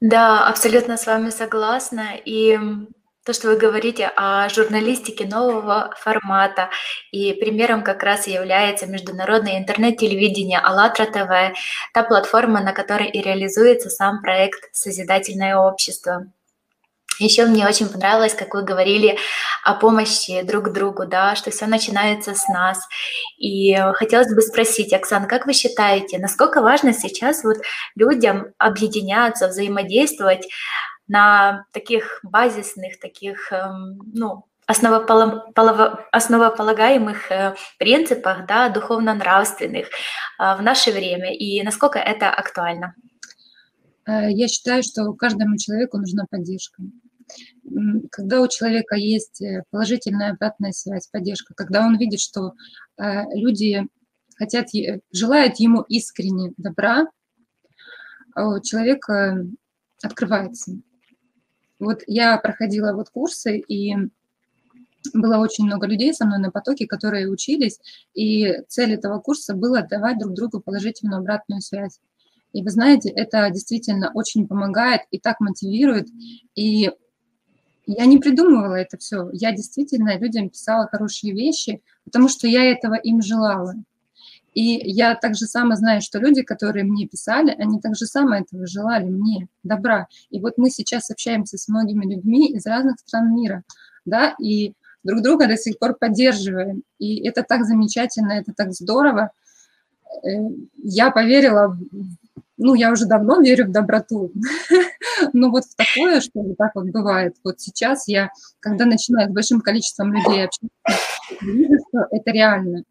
Да, 0.00 0.46
абсолютно 0.46 0.96
с 0.96 1.06
вами 1.06 1.30
согласна. 1.30 2.12
И 2.24 2.58
то, 3.28 3.34
что 3.34 3.48
вы 3.48 3.56
говорите 3.56 4.10
о 4.16 4.48
журналистике 4.48 5.26
нового 5.26 5.94
формата. 5.98 6.70
И 7.12 7.34
примером 7.34 7.84
как 7.84 8.02
раз 8.02 8.26
является 8.26 8.86
международное 8.86 9.58
интернет-телевидение 9.58 10.58
АЛЛАТРА 10.58 11.04
ТВ, 11.04 11.58
та 11.92 12.04
платформа, 12.04 12.62
на 12.62 12.72
которой 12.72 13.10
и 13.10 13.20
реализуется 13.20 13.90
сам 13.90 14.22
проект 14.22 14.74
«Созидательное 14.74 15.58
общество». 15.58 16.24
Еще 17.18 17.44
мне 17.44 17.66
очень 17.66 17.88
понравилось, 17.88 18.32
как 18.32 18.54
вы 18.54 18.62
говорили 18.62 19.18
о 19.62 19.74
помощи 19.74 20.40
друг 20.40 20.72
другу, 20.72 21.04
да, 21.04 21.36
что 21.36 21.50
все 21.50 21.66
начинается 21.66 22.34
с 22.34 22.48
нас. 22.48 22.86
И 23.36 23.76
хотелось 23.94 24.34
бы 24.34 24.40
спросить, 24.40 24.94
Оксана, 24.94 25.26
как 25.26 25.44
вы 25.44 25.52
считаете, 25.52 26.18
насколько 26.18 26.62
важно 26.62 26.94
сейчас 26.94 27.44
вот 27.44 27.58
людям 27.94 28.54
объединяться, 28.56 29.48
взаимодействовать 29.48 30.48
на 31.08 31.64
таких 31.72 32.20
базисных, 32.22 33.00
таких, 33.00 33.52
эм, 33.52 33.98
ну, 34.12 34.44
основополагаемых 34.68 37.32
э, 37.32 37.54
принципах, 37.78 38.46
да, 38.46 38.68
духовно-нравственных 38.68 39.86
э, 39.86 39.90
в 40.56 40.62
наше 40.62 40.92
время, 40.92 41.34
и 41.34 41.62
насколько 41.62 41.98
это 41.98 42.30
актуально? 42.30 42.94
Э, 44.06 44.30
я 44.30 44.46
считаю, 44.46 44.82
что 44.82 45.14
каждому 45.14 45.56
человеку 45.56 45.96
нужна 45.96 46.26
поддержка. 46.30 46.82
Когда 48.10 48.42
у 48.42 48.48
человека 48.48 48.96
есть 48.96 49.42
положительная 49.70 50.32
обратная 50.32 50.72
связь, 50.72 51.08
поддержка, 51.08 51.54
когда 51.54 51.86
он 51.86 51.96
видит, 51.98 52.20
что 52.20 52.54
люди 52.96 53.86
хотят, 54.36 54.68
желают 55.12 55.56
ему 55.56 55.82
искренне 55.82 56.54
добра, 56.56 57.06
человек 58.62 59.06
открывается. 60.02 60.78
Вот 61.78 62.02
я 62.06 62.36
проходила 62.38 62.92
вот 62.92 63.10
курсы, 63.10 63.58
и 63.58 63.94
было 65.14 65.38
очень 65.38 65.64
много 65.64 65.86
людей 65.86 66.12
со 66.12 66.26
мной 66.26 66.38
на 66.38 66.50
потоке, 66.50 66.86
которые 66.86 67.28
учились, 67.28 67.80
и 68.14 68.62
цель 68.68 68.94
этого 68.94 69.20
курса 69.20 69.54
была 69.54 69.82
давать 69.82 70.18
друг 70.18 70.34
другу 70.34 70.60
положительную 70.60 71.20
обратную 71.20 71.60
связь. 71.60 72.00
И 72.52 72.62
вы 72.62 72.70
знаете, 72.70 73.10
это 73.10 73.48
действительно 73.50 74.10
очень 74.14 74.48
помогает 74.48 75.02
и 75.10 75.18
так 75.18 75.38
мотивирует. 75.40 76.08
И 76.54 76.90
я 77.86 78.06
не 78.06 78.18
придумывала 78.18 78.74
это 78.74 78.96
все. 78.96 79.28
Я 79.32 79.52
действительно 79.52 80.18
людям 80.18 80.50
писала 80.50 80.88
хорошие 80.88 81.34
вещи, 81.34 81.82
потому 82.04 82.28
что 82.28 82.48
я 82.48 82.64
этого 82.64 82.94
им 82.94 83.22
желала. 83.22 83.74
И 84.54 84.62
я 84.90 85.14
также 85.14 85.46
само 85.46 85.76
знаю, 85.76 86.00
что 86.00 86.18
люди, 86.18 86.42
которые 86.42 86.84
мне 86.84 87.06
писали, 87.06 87.54
они 87.58 87.80
также 87.80 88.06
само 88.06 88.36
этого 88.36 88.66
желали 88.66 89.04
мне, 89.04 89.48
добра. 89.62 90.08
И 90.30 90.40
вот 90.40 90.54
мы 90.56 90.70
сейчас 90.70 91.10
общаемся 91.10 91.58
с 91.58 91.68
многими 91.68 92.12
людьми 92.12 92.50
из 92.50 92.66
разных 92.66 92.98
стран 92.98 93.34
мира, 93.34 93.62
да, 94.04 94.34
и 94.40 94.74
друг 95.04 95.22
друга 95.22 95.46
до 95.46 95.56
сих 95.56 95.78
пор 95.78 95.94
поддерживаем. 95.94 96.82
И 96.98 97.26
это 97.26 97.42
так 97.42 97.64
замечательно, 97.64 98.32
это 98.32 98.52
так 98.56 98.72
здорово. 98.72 99.30
Э, 100.24 100.28
я 100.82 101.10
поверила, 101.10 101.78
ну, 102.56 102.74
я 102.74 102.90
уже 102.90 103.06
давно 103.06 103.40
верю 103.40 103.66
в 103.66 103.70
доброту, 103.70 104.32
но 105.32 105.50
вот 105.50 105.64
в 105.64 105.76
такое, 105.76 106.20
что 106.20 106.42
вот 106.42 106.56
так 106.56 106.74
вот 106.74 106.86
бывает. 106.86 107.36
Вот 107.44 107.60
сейчас 107.60 108.08
я, 108.08 108.30
когда 108.60 108.84
начинаю 108.84 109.28
с 109.28 109.32
большим 109.32 109.60
количеством 109.60 110.12
людей 110.12 110.44
общаться, 110.44 110.68
вижу, 111.40 111.74
что 111.88 112.06
это 112.10 112.30
реально. 112.32 112.82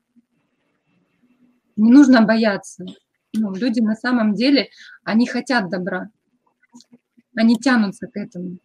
Не 1.78 1.92
нужно 1.92 2.22
бояться. 2.22 2.86
Ну, 3.34 3.54
люди 3.54 3.80
на 3.80 3.96
самом 3.96 4.34
деле, 4.34 4.70
они 5.04 5.28
хотят 5.28 5.70
добра. 5.70 6.10
Они 7.36 7.56
тянутся 7.56 8.08
к 8.08 8.18
этому. 8.18 8.58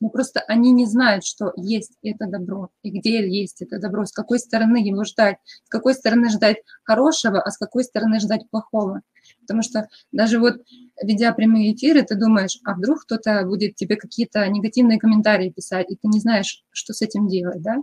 Но 0.00 0.10
просто 0.10 0.40
они 0.40 0.70
не 0.72 0.86
знают, 0.86 1.24
что 1.24 1.52
есть 1.56 1.98
это 2.02 2.26
добро, 2.26 2.70
и 2.82 2.90
где 2.90 3.28
есть 3.28 3.62
это 3.62 3.80
добро, 3.80 4.04
с 4.04 4.12
какой 4.12 4.38
стороны 4.38 4.76
его 4.76 5.04
ждать, 5.04 5.38
с 5.64 5.68
какой 5.68 5.94
стороны 5.94 6.30
ждать 6.30 6.58
хорошего, 6.84 7.42
а 7.42 7.50
с 7.50 7.58
какой 7.58 7.82
стороны 7.84 8.20
ждать 8.20 8.48
плохого. 8.48 9.02
Потому 9.40 9.62
что 9.62 9.88
даже 10.12 10.38
вот 10.38 10.62
ведя 11.02 11.32
прямые 11.32 11.74
эфиры, 11.74 12.02
ты 12.02 12.14
думаешь, 12.14 12.60
а 12.64 12.74
вдруг 12.74 13.02
кто-то 13.02 13.44
будет 13.44 13.74
тебе 13.74 13.96
какие-то 13.96 14.46
негативные 14.48 15.00
комментарии 15.00 15.50
писать, 15.50 15.90
и 15.90 15.96
ты 15.96 16.06
не 16.06 16.20
знаешь, 16.20 16.64
что 16.70 16.92
с 16.92 17.02
этим 17.02 17.26
делать, 17.26 17.60
да? 17.60 17.82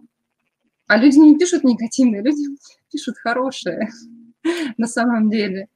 А 0.88 0.98
люди 0.98 1.18
не 1.18 1.38
пишут 1.38 1.64
негативные, 1.64 2.22
люди 2.22 2.46
пишут 2.92 3.18
хорошие. 3.18 3.90
на 4.78 4.88
самом 4.88 5.30
деле. 5.30 5.68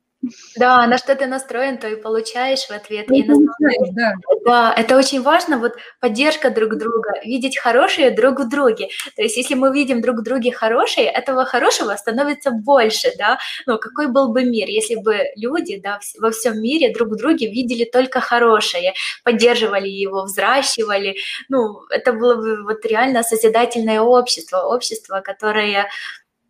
Да, 0.58 0.86
на 0.88 0.98
что 0.98 1.16
ты 1.16 1.28
настроен, 1.28 1.78
то 1.78 1.88
и 1.88 1.96
получаешь 1.96 2.66
в 2.68 2.72
ответ. 2.72 3.08
Ну, 3.08 3.16
и 3.16 3.24
получаешь, 3.24 3.94
да. 3.94 4.12
да, 4.46 4.74
это 4.76 4.98
очень 4.98 5.22
важно, 5.22 5.58
вот 5.58 5.76
поддержка 6.02 6.50
друг 6.50 6.76
друга, 6.76 7.14
видеть 7.24 7.58
хорошее 7.58 8.12
друг 8.12 8.42
в 8.42 8.50
друге. 8.50 8.90
То 9.16 9.22
есть 9.22 9.38
если 9.38 9.56
мы 9.56 9.72
видим 9.72 10.02
друг 10.02 10.18
в 10.18 10.24
друге 10.24 10.52
хорошее, 10.52 11.08
этого 11.08 11.46
хорошего 11.46 11.96
становится 11.96 12.52
больше, 12.52 13.14
да. 13.18 13.40
Ну, 13.66 13.80
какой 13.80 14.08
был 14.08 14.34
бы 14.34 14.44
мир, 14.44 14.68
если 14.68 14.96
бы 14.96 15.24
люди, 15.38 15.80
да, 15.80 16.00
во 16.20 16.32
всем 16.32 16.62
мире 16.62 16.94
друг 16.94 17.10
в 17.10 17.16
друге 17.16 17.50
видели 17.50 17.86
только 17.86 18.20
хорошее, 18.20 18.94
поддерживали 19.24 19.88
его, 19.88 20.24
взращивали. 20.24 21.16
Ну, 21.48 21.80
это 21.90 22.12
было 22.12 22.36
бы 22.36 22.64
вот 22.64 22.86
реально 22.86 23.24
созидательное 23.24 24.02
общество, 24.02 24.64
общество, 24.64 25.22
которое 25.22 25.88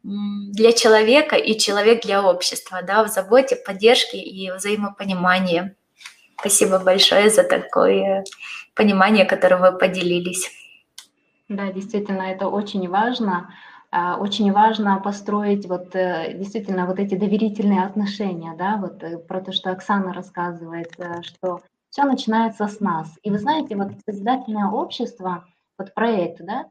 для 0.10 0.72
человека 0.72 1.36
и 1.36 1.58
человек 1.58 2.04
для 2.04 2.24
общества, 2.24 2.82
да, 2.82 3.04
в 3.04 3.10
заботе, 3.10 3.56
поддержке 3.56 4.18
и 4.18 4.52
взаимопонимании. 4.52 5.76
Спасибо 6.40 6.80
большое 6.80 7.30
за 7.30 7.44
такое 7.44 8.24
понимание, 8.76 9.26
которым 9.26 9.62
вы 9.62 9.78
поделились. 9.78 10.50
Да, 11.48 11.72
действительно, 11.72 12.24
это 12.24 12.48
очень 12.48 12.88
важно. 12.90 13.54
А, 13.92 14.18
очень 14.18 14.52
важно 14.52 15.00
построить 15.00 15.68
вот 15.68 15.96
э, 15.96 16.34
действительно 16.36 16.86
вот 16.86 17.00
эти 17.00 17.16
доверительные 17.16 17.84
отношения, 17.84 18.54
да, 18.56 18.78
вот 18.78 19.04
э, 19.04 19.18
про 19.18 19.42
то, 19.42 19.52
что 19.52 19.72
Оксана 19.72 20.14
рассказывает, 20.14 20.94
э, 21.00 21.24
что 21.24 21.62
все 21.90 22.04
начинается 22.04 22.68
с 22.68 22.80
нас. 22.80 23.08
И 23.24 23.32
вы 23.32 23.40
знаете, 23.40 23.76
вот 23.76 23.92
созидательное 24.06 24.68
общество– 24.68 25.46
вот 25.80 25.94
проект, 25.96 26.42
да, 26.42 26.66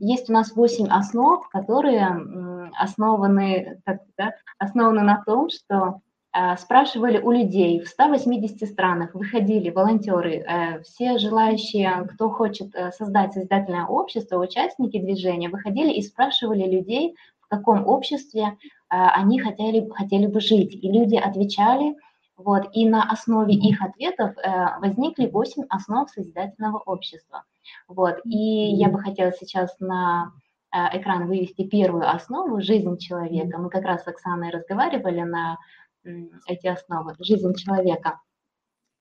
есть 0.00 0.28
у 0.28 0.32
нас 0.32 0.54
8 0.54 0.88
основ, 0.88 1.48
которые 1.48 2.70
основаны, 2.76 3.80
так, 3.84 4.00
да, 4.16 4.34
основаны 4.58 5.02
на 5.02 5.22
том, 5.24 5.48
что 5.50 6.00
э, 6.32 6.56
спрашивали 6.56 7.18
у 7.18 7.30
людей 7.30 7.80
в 7.80 7.88
180 7.88 8.68
странах, 8.68 9.14
выходили 9.14 9.70
волонтеры, 9.70 10.36
э, 10.36 10.82
все 10.82 11.18
желающие, 11.18 12.06
кто 12.12 12.30
хочет 12.30 12.74
э, 12.74 12.92
создать 12.92 13.32
созидательное 13.34 13.86
общество, 13.86 14.38
участники 14.38 14.98
движения, 14.98 15.48
выходили 15.48 15.92
и 15.92 16.02
спрашивали 16.02 16.68
людей, 16.68 17.16
в 17.40 17.48
каком 17.48 17.86
обществе 17.86 18.56
они 18.88 19.40
хотели, 19.40 19.88
хотели 19.88 20.26
бы 20.26 20.40
жить. 20.40 20.72
И 20.72 20.90
люди 20.90 21.16
отвечали, 21.16 21.96
вот, 22.36 22.68
и 22.72 22.88
на 22.88 23.10
основе 23.10 23.54
их 23.54 23.82
ответов 23.82 24.34
возникли 24.80 25.26
8 25.26 25.64
основ 25.68 26.08
созидательного 26.10 26.78
общества. 26.78 27.44
Вот, 27.88 28.20
и 28.24 28.74
я 28.74 28.88
бы 28.88 29.00
хотела 29.00 29.32
сейчас 29.32 29.78
на 29.80 30.32
экран 30.72 31.26
вывести 31.26 31.66
первую 31.66 32.08
основу 32.08 32.60
«Жизнь 32.60 32.96
человека». 32.98 33.58
Мы 33.58 33.70
как 33.70 33.84
раз 33.84 34.04
с 34.04 34.08
Оксаной 34.08 34.50
разговаривали 34.50 35.22
на 35.22 35.58
эти 36.46 36.66
основы, 36.66 37.14
жизнь 37.18 37.54
человека. 37.54 38.20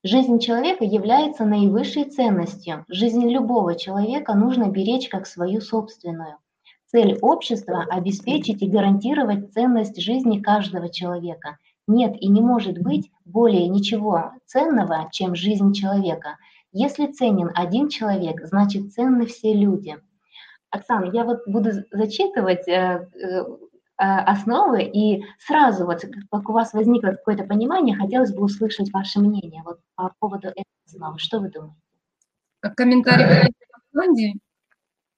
Жизнь 0.04 0.39
человека 0.39 0.86
является 0.86 1.46
наивысшей 1.46 2.06
ценностью. 2.06 2.86
Жизнь 2.88 3.28
любого 3.30 3.75
человека 3.75 4.34
нужно 4.34 4.70
беречь 4.70 5.10
как 5.10 5.28
свою 5.28 5.62
собственную. 5.62 6.38
Цель 6.88 7.18
общества– 7.22 7.86
обеспечить 7.89 8.62
и 8.63 8.70
гарантировать 8.70 9.54
ценность 9.54 10.01
жизни 10.01 10.39
каждого 10.39 10.89
человека. 10.89 11.58
Нет 11.88 12.16
и 12.20 12.28
не 12.30 12.42
может 12.42 12.80
быть 12.80 13.12
более 13.25 13.68
ничего 13.68 14.32
ценного, 14.46 15.10
чем 15.12 15.36
жизнь 15.36 15.74
человека. 15.74 16.38
Если 16.72 17.08
ценен 17.08 17.52
один 17.56 17.90
человек, 17.90 18.46
значит 18.46 18.94
ценны 18.94 19.26
все 19.26 19.54
люди. 19.54 19.98
Оксана, 20.70 21.06
я 21.12 21.24
вот 21.24 21.48
буду 21.48 21.72
зачитывать 21.92 22.68
э, 22.68 23.10
э, 23.16 23.44
Э, 24.02 24.20
основы, 24.20 24.84
и 24.84 25.26
сразу 25.40 25.86
вот 25.86 26.06
как 26.32 26.50
у 26.50 26.54
вас 26.54 26.72
возникло 26.72 27.10
какое-то 27.10 27.44
понимание, 27.44 27.98
хотелось 27.98 28.34
бы 28.34 28.44
услышать 28.44 28.94
ваше 28.94 29.20
мнение 29.20 29.62
вот 29.66 29.80
по 29.96 30.14
поводу 30.20 30.48
этой 30.48 30.64
основы. 30.86 31.20
Что 31.20 31.40
вы 31.40 31.50
думаете? 31.50 31.76
Комментарий 32.78 33.52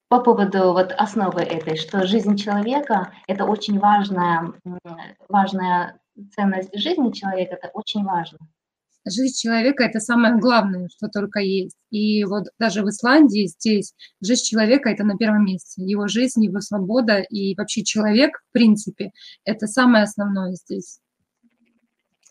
по 0.08 0.20
поводу 0.20 0.72
вот 0.72 0.92
основы 0.98 1.42
этой, 1.42 1.76
что 1.76 2.08
жизнь 2.08 2.34
человека– 2.34 3.12
это 3.28 3.44
очень 3.44 3.78
важная, 3.78 4.52
важная 5.28 6.00
ценность 6.34 6.76
жизни 6.76 7.12
человека, 7.12 7.54
это 7.54 7.70
очень 7.74 8.04
важно 8.04 8.38
жизнь 9.04 9.36
человека– 9.36 9.84
это 9.84 10.00
самое 10.00 10.38
главное, 10.38 10.88
что 10.88 11.08
только 11.08 11.40
есть. 11.40 11.76
И 11.90 12.24
вот 12.24 12.48
даже 12.58 12.82
в 12.82 12.88
Исландии 12.88 13.46
здесь 13.46 13.94
жизнь 14.20 14.44
человека– 14.44 14.88
это 14.90 15.04
на 15.04 15.16
первом 15.16 15.44
месте. 15.44 15.82
Его 15.82 16.08
жизнь, 16.08 16.44
его 16.44 16.60
свобода 16.60 17.18
и 17.18 17.54
вообще 17.56 17.82
человек, 17.82 18.42
в 18.48 18.52
принципе, 18.52 19.12
это 19.44 19.66
самое 19.66 20.04
основное 20.04 20.52
здесь. 20.54 21.00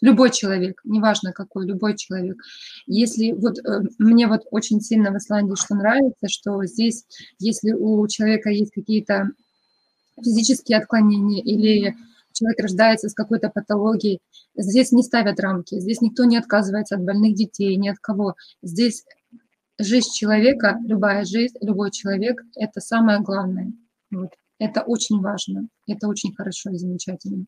Любой 0.01 0.32
человек, 0.32 0.82
неважно 0.84 1.32
какой, 1.32 1.68
любой 1.68 1.96
человек. 1.96 2.38
Если 2.88 3.34
вот 3.34 3.60
э, 3.60 3.82
мне 4.00 4.28
вот 4.28 4.42
очень 4.50 4.82
сильно 4.82 5.12
в 5.12 5.18
Исландии 5.18 5.54
что 5.56 5.75
нравится, 5.75 6.28
что 6.28 6.63
здесь, 6.66 7.06
если 7.38 7.74
у 7.74 8.08
человека 8.08 8.50
есть 8.50 8.72
какие-то 8.72 9.30
физические 10.24 10.80
отклонения 10.80 11.44
или 11.44 11.96
человек 12.41 12.60
рождается 12.60 13.10
с 13.10 13.13
какой-то 13.13 13.50
патологией. 13.50 14.19
Здесь 14.55 14.91
не 14.91 15.03
ставят 15.03 15.39
рамки, 15.39 15.79
здесь 15.79 16.01
никто 16.01 16.25
не 16.25 16.38
отказывается 16.38 16.95
от 16.95 17.03
больных 17.03 17.36
детей, 17.36 17.75
ни 17.77 17.89
от 17.89 18.00
кого. 18.00 18.36
Здесь 18.62 19.03
жизнь 19.79 20.10
человека, 20.13 20.77
любая 20.86 21.24
жизнь, 21.25 21.55
любой 21.62 21.91
человек– 21.91 22.41
это 22.55 22.81
самое 22.81 23.19
главное. 23.19 23.71
Вот. 24.12 24.31
Это 24.60 24.81
очень 24.81 25.21
важно, 25.21 25.67
это 25.88 26.07
очень 26.07 26.36
хорошо 26.36 26.71
и 26.71 26.77
замечательно. 26.77 27.45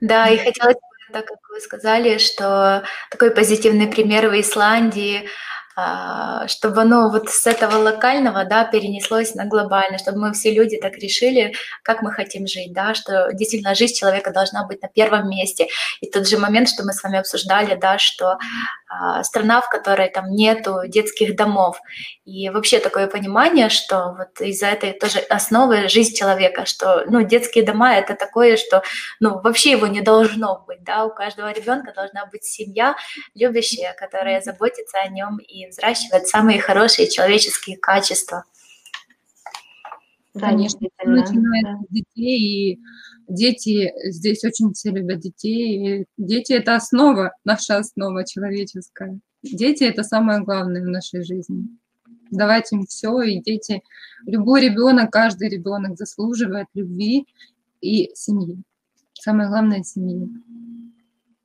Да, 0.00 0.28
и 0.28 0.38
хотелось 0.38 0.76
бы, 0.76 1.12
так 1.12 1.26
как 1.26 1.38
вы 1.52 1.60
сказали, 1.60 2.18
что 2.18 2.84
такой 3.10 3.30
позитивный 3.30 3.86
пример 3.86 4.28
в 4.28 4.40
Исландии– 4.40 5.24
чтобы 6.46 6.82
оно 6.82 7.10
вот 7.10 7.30
с 7.30 7.46
этого 7.46 7.76
локального, 7.78 8.44
да, 8.44 8.64
перенеслось 8.64 9.34
на 9.34 9.44
глобальное, 9.44 9.98
чтобы 9.98 10.18
мы 10.18 10.32
все 10.32 10.52
люди 10.54 10.76
так 10.76 10.96
решили, 10.98 11.54
как 11.82 12.02
мы 12.02 12.12
хотим 12.12 12.46
жить, 12.46 12.72
да, 12.72 12.94
что 12.94 13.32
действительно 13.32 13.74
жизнь 13.74 13.94
человека 13.94 14.30
должна 14.32 14.64
быть 14.64 14.82
на 14.82 14.88
первом 14.88 15.28
месте. 15.28 15.66
И 16.00 16.08
тот 16.08 16.28
же 16.28 16.38
момент, 16.38 16.68
что 16.68 16.84
мы 16.84 16.92
с 16.92 17.02
вами 17.02 17.18
обсуждали, 17.18 17.74
да, 17.74 17.98
что 17.98 18.32
а, 18.32 18.38
страна, 19.22 19.60
в 19.60 19.68
которой 19.68 20.08
там 20.08 20.30
нету 20.30 20.80
детских 20.86 21.36
домов, 21.36 21.80
и 22.24 22.50
вообще 22.50 22.78
такое 22.78 23.06
понимание, 23.06 23.68
что 23.68 24.14
вот 24.16 24.40
из-за 24.40 24.66
этой 24.66 24.92
тоже 24.92 25.18
основы 25.18 25.88
жизнь 25.88 26.16
человека, 26.16 26.66
что, 26.66 27.04
ну, 27.06 27.22
детские 27.22 27.64
дома 27.64 27.94
это 27.96 28.14
такое, 28.14 28.56
что, 28.56 28.82
ну, 29.20 29.40
вообще 29.40 29.72
его 29.72 29.86
не 29.86 30.00
должно 30.00 30.64
быть, 30.66 30.82
да, 30.84 31.04
у 31.04 31.10
каждого 31.10 31.52
ребенка 31.52 31.92
должна 31.94 32.26
быть 32.26 32.44
семья 32.44 32.96
любящая, 33.34 33.94
которая 33.94 34.40
заботится 34.40 34.98
о 34.98 35.08
нем 35.08 35.38
и 35.38 35.66
взращивать 35.66 36.28
самые 36.28 36.60
хорошие 36.60 37.10
человеческие 37.10 37.76
качества. 37.76 38.44
Конечно, 40.38 40.88
начинает 41.04 41.64
да. 41.64 41.78
детей, 41.90 42.72
и 42.72 42.80
дети, 43.28 43.92
здесь 44.10 44.44
очень 44.44 44.72
все 44.72 44.90
любят 44.90 45.20
детей. 45.20 46.00
И 46.00 46.06
дети– 46.18 46.52
это 46.54 46.74
основа, 46.74 47.32
наша 47.44 47.76
основа 47.76 48.26
человеческая. 48.26 49.20
Дети– 49.42 49.84
это 49.84 50.02
самое 50.02 50.42
главное 50.42 50.82
в 50.82 50.88
нашей 50.88 51.22
жизни. 51.22 51.68
Давать 52.30 52.72
им 52.72 52.84
все, 52.84 53.20
и 53.22 53.40
дети, 53.40 53.82
любой 54.26 54.62
ребенок, 54.62 55.12
каждый 55.12 55.48
ребенок 55.48 55.96
заслуживает 55.96 56.66
любви 56.74 57.26
и 57.80 58.10
семьи. 58.14 58.60
Самое 59.12 59.48
главное– 59.48 59.82
семьи. 59.84 60.28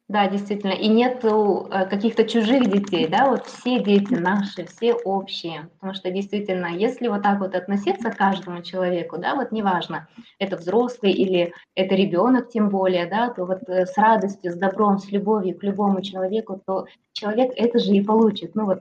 Да, 0.09 0.27
действительно. 0.27 0.71
И 0.71 0.87
нету 0.87 1.67
э, 1.69 1.85
каких-то 1.85 2.27
чужих 2.27 2.67
детей, 2.67 3.07
да, 3.07 3.29
вот 3.29 3.45
все 3.45 3.79
дети 3.79 4.15
наши, 4.15 4.65
все 4.65 4.95
общие. 4.95 5.69
Потому 5.75 5.93
что 5.93 6.09
действительно, 6.09 6.65
если 6.65 7.07
вот 7.09 7.21
так 7.21 7.39
вот 7.39 7.53
относиться 7.53 8.09
к 8.09 8.17
каждому 8.17 8.63
человеку, 8.63 9.19
да, 9.19 9.35
вот 9.35 9.51
неважно, 9.51 10.07
это 10.39 10.57
взрослый 10.57 11.11
или 11.11 11.53
это 11.75 11.93
ребенок 11.93 12.49
тем 12.49 12.69
более, 12.69 13.05
да, 13.05 13.29
то 13.29 13.45
вот 13.45 13.69
э, 13.69 13.85
с 13.85 13.95
радостью, 13.99 14.51
с 14.51 14.55
добром, 14.55 14.97
с 14.97 15.11
любовью 15.11 15.55
к 15.55 15.63
любому 15.63 16.01
человеку, 16.01 16.59
то 16.65 16.87
человек 17.13 17.51
это 17.55 17.77
же 17.77 17.91
и 17.91 18.01
получит. 18.01 18.55
Ну 18.55 18.65
вот 18.65 18.79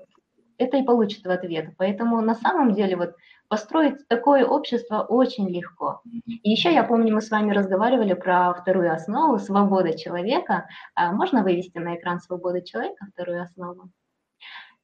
это 0.57 0.79
и 0.79 0.83
получит 0.83 1.27
в 1.27 1.31
ответ. 1.31 1.75
Поэтому 1.77 2.23
на 2.23 2.37
самом 2.37 2.73
деле 2.73 2.97
вот 2.97 3.15
Построить 3.49 4.07
такое 4.09 4.45
общество 4.45 5.01
очень 5.01 5.49
легко. 5.49 6.03
И 6.27 6.51
еще 6.51 6.73
я 6.73 6.85
помню, 6.85 7.15
мы 7.15 7.23
с 7.23 7.31
вами 7.31 7.53
разговаривали 7.53 8.13
про 8.13 8.53
вторую 8.53 8.93
основу 8.93 9.39
свободы 9.39 9.97
человека. 9.97 10.69
А 10.95 11.13
можно 11.13 11.43
вывести 11.43 11.79
на 11.79 11.97
экран 11.97 12.21
свободы 12.21 12.61
человека 12.61 13.07
вторую 13.13 13.43
основу? 13.43 13.91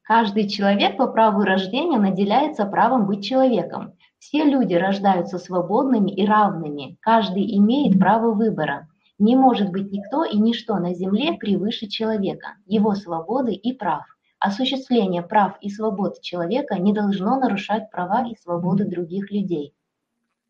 Каждый 0.00 0.48
человек 0.48 0.96
по 0.96 1.06
праву 1.06 1.42
рождения 1.42 1.98
наделяется 1.98 2.64
правом 2.64 3.06
быть 3.06 3.24
человеком. 3.24 3.94
Все 4.18 4.44
люди 4.44 4.74
рождаются 4.74 5.38
свободными 5.38 6.10
и 6.10 6.26
равными. 6.26 6.96
Каждый 7.00 7.56
имеет 7.58 7.98
право 7.98 8.32
выбора. 8.32 8.88
Не 9.18 9.36
может 9.36 9.70
быть 9.70 9.92
никто 9.92 10.24
и 10.24 10.38
ничто 10.38 10.78
на 10.78 10.94
земле 10.94 11.34
превыше 11.34 11.86
человека, 11.86 12.56
его 12.66 12.94
свободы 12.94 13.52
и 13.52 13.74
прав. 13.74 14.04
Осуществление 14.38 15.22
прав 15.22 15.56
и 15.60 15.70
свобод 15.70 16.20
человека 16.20 16.76
не 16.78 16.92
должно 16.92 17.38
нарушать 17.38 17.90
права 17.90 18.26
и 18.28 18.36
свободы 18.36 18.84
других 18.84 19.30
людей. 19.30 19.74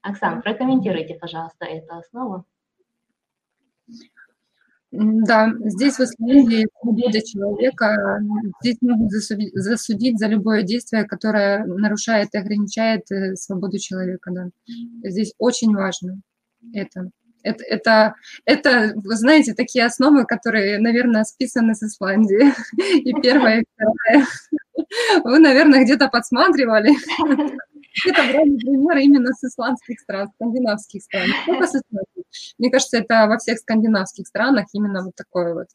Оксана, 0.03 0.43
прокомментируйте, 0.43 1.15
пожалуйста, 1.15 1.65
эту 1.65 1.97
основу. 1.97 2.45
Да, 4.91 5.53
здесь 5.65 5.97
в 5.97 6.01
Исландии 6.01 6.67
свобода 6.81 7.21
человека, 7.21 8.21
здесь 8.61 8.77
могут 8.81 9.11
засудить 9.11 10.19
за 10.19 10.29
любое 10.29 10.63
действие, 10.63 11.05
которое 11.05 11.65
нарушает 11.65 12.29
и 12.33 12.39
ограничает 12.39 13.11
э, 13.11 13.35
свободу 13.35 13.79
человека. 13.79 14.31
Да. 14.31 14.51
Здесь 15.03 15.35
очень 15.39 15.75
важно 15.75 16.21
это. 16.73 17.11
Это, 17.45 17.63
это, 17.65 18.15
это, 18.47 18.93
вы 18.97 19.15
знаете, 19.17 19.55
такие 19.55 19.85
основы, 19.85 20.25
которые, 20.25 20.79
наверное, 20.79 21.25
списаны 21.25 21.75
с 21.75 21.83
Исландии. 21.83 22.53
И 22.99 23.13
первая, 23.21 23.61
и 23.61 23.65
вторая. 23.75 24.27
Вы, 25.25 25.39
наверное, 25.39 25.85
где-то 25.85 26.09
подсматривали. 26.09 26.91
Это 28.07 28.23
брали 28.25 28.57
пример 28.57 28.97
именно 28.99 29.33
с 29.33 29.45
исландских 29.45 30.01
стран, 30.01 30.29
скандинавских 30.35 31.03
стран. 31.03 31.29
Мне 32.59 32.71
кажется, 32.71 32.99
это 32.99 33.27
во 33.29 33.39
всех 33.39 33.59
скандинавских 33.59 34.27
странах 34.27 34.67
именно 34.73 35.05
вот 35.05 35.15
такое 35.15 35.55
вот. 35.55 35.69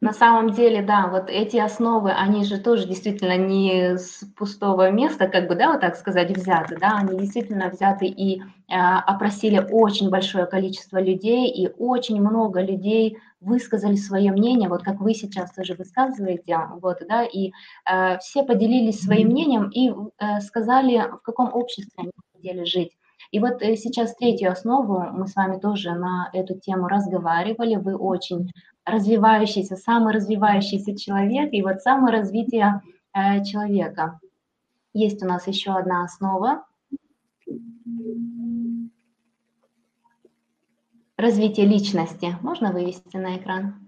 На 0.00 0.12
самом 0.12 0.50
деле, 0.50 0.82
да, 0.82 1.06
вот 1.06 1.30
эти 1.30 1.56
основы, 1.56 2.12
они 2.12 2.44
же 2.44 2.58
тоже 2.58 2.86
действительно 2.86 3.38
не 3.38 3.96
с 3.96 4.24
пустого 4.36 4.90
места, 4.90 5.26
как 5.26 5.48
бы, 5.48 5.54
да, 5.54 5.72
вот 5.72 5.80
так 5.80 5.96
сказать, 5.96 6.36
взяты, 6.36 6.76
да, 6.78 6.98
они 6.98 7.18
действительно 7.18 7.70
взяты 7.70 8.06
и 8.06 8.40
э, 8.40 8.42
опросили 8.68 9.66
очень 9.70 10.10
большое 10.10 10.44
количество 10.44 10.98
людей, 11.00 11.48
и 11.48 11.72
очень 11.78 12.20
много 12.20 12.60
людей 12.60 13.18
высказали 13.40 13.96
свое 13.96 14.32
мнение, 14.32 14.68
вот 14.68 14.82
как 14.82 15.00
вы 15.00 15.14
сейчас 15.14 15.52
тоже 15.52 15.74
высказываете, 15.74 16.58
вот, 16.82 16.98
да, 17.08 17.24
и 17.24 17.52
э, 17.90 18.18
все 18.18 18.42
поделились 18.42 19.00
своим 19.00 19.28
мнением 19.28 19.70
и 19.70 19.90
э, 19.90 20.40
сказали, 20.40 21.08
в 21.10 21.22
каком 21.22 21.54
обществе 21.54 21.92
они 21.96 22.12
хотели 22.34 22.64
жить. 22.64 22.92
И 23.30 23.40
вот 23.40 23.62
э, 23.62 23.76
сейчас 23.76 24.14
третью 24.14 24.52
основу 24.52 25.00
мы 25.12 25.26
с 25.26 25.34
вами 25.34 25.58
тоже 25.58 25.92
на 25.92 26.28
эту 26.32 26.58
тему 26.58 26.86
разговаривали. 26.86 27.76
Вы 27.76 27.96
очень 27.96 28.50
развивающийся, 28.86 29.76
самый 29.76 30.14
развивающийся 30.14 30.96
человек, 30.96 31.52
и 31.52 31.60
вот 31.60 31.82
саморазвитие 31.82 32.80
э, 33.12 33.44
человека. 33.44 34.20
Есть 34.94 35.22
у 35.22 35.26
нас 35.26 35.46
еще 35.46 35.72
одна 35.72 36.04
основа. 36.04 36.64
Развитие 41.16 41.66
личности. 41.66 42.36
Можно 42.42 42.72
вывести 42.72 43.16
на 43.16 43.36
экран? 43.36 43.85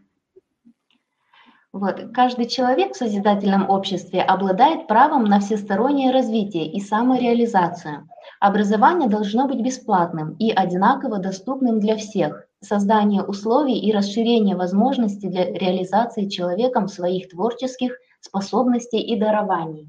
Вот. 1.78 2.10
Каждый 2.12 2.46
человек 2.46 2.94
в 2.94 2.96
созидательном 2.96 3.70
обществе 3.70 4.20
обладает 4.20 4.88
правом 4.88 5.22
на 5.22 5.38
всестороннее 5.38 6.10
развитие 6.10 6.72
и 6.72 6.80
самореализацию. 6.80 8.08
Образование 8.40 9.08
должно 9.08 9.46
быть 9.46 9.60
бесплатным 9.60 10.34
и 10.40 10.50
одинаково 10.50 11.20
доступным 11.20 11.78
для 11.78 11.96
всех. 11.96 12.46
Создание 12.60 13.22
условий 13.22 13.78
и 13.78 13.92
расширение 13.92 14.56
возможностей 14.56 15.28
для 15.28 15.44
реализации 15.44 16.28
человеком 16.28 16.88
своих 16.88 17.28
творческих 17.28 17.96
способностей 18.20 18.98
и 18.98 19.16
дарований. 19.16 19.88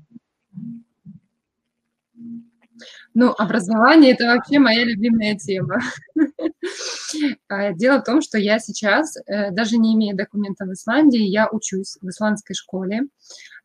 Ну, 3.16 3.34
образование– 3.36 4.12
это 4.14 4.26
вообще 4.26 4.60
моя 4.60 4.86
любимая 4.86 5.36
тема. 5.36 5.80
А, 7.50 7.74
дело 7.74 8.00
в 8.00 8.04
том, 8.04 8.22
что 8.22 8.38
я 8.38 8.60
сейчас, 8.60 9.18
э, 9.18 9.52
даже 9.52 9.78
не 9.78 9.96
имея 9.96 10.16
документов 10.16 10.68
в 10.68 10.74
Исландии, 10.74 11.22
я 11.22 11.50
учусь 11.50 11.98
в 12.00 12.08
исландской 12.08 12.54
школе, 12.54 13.02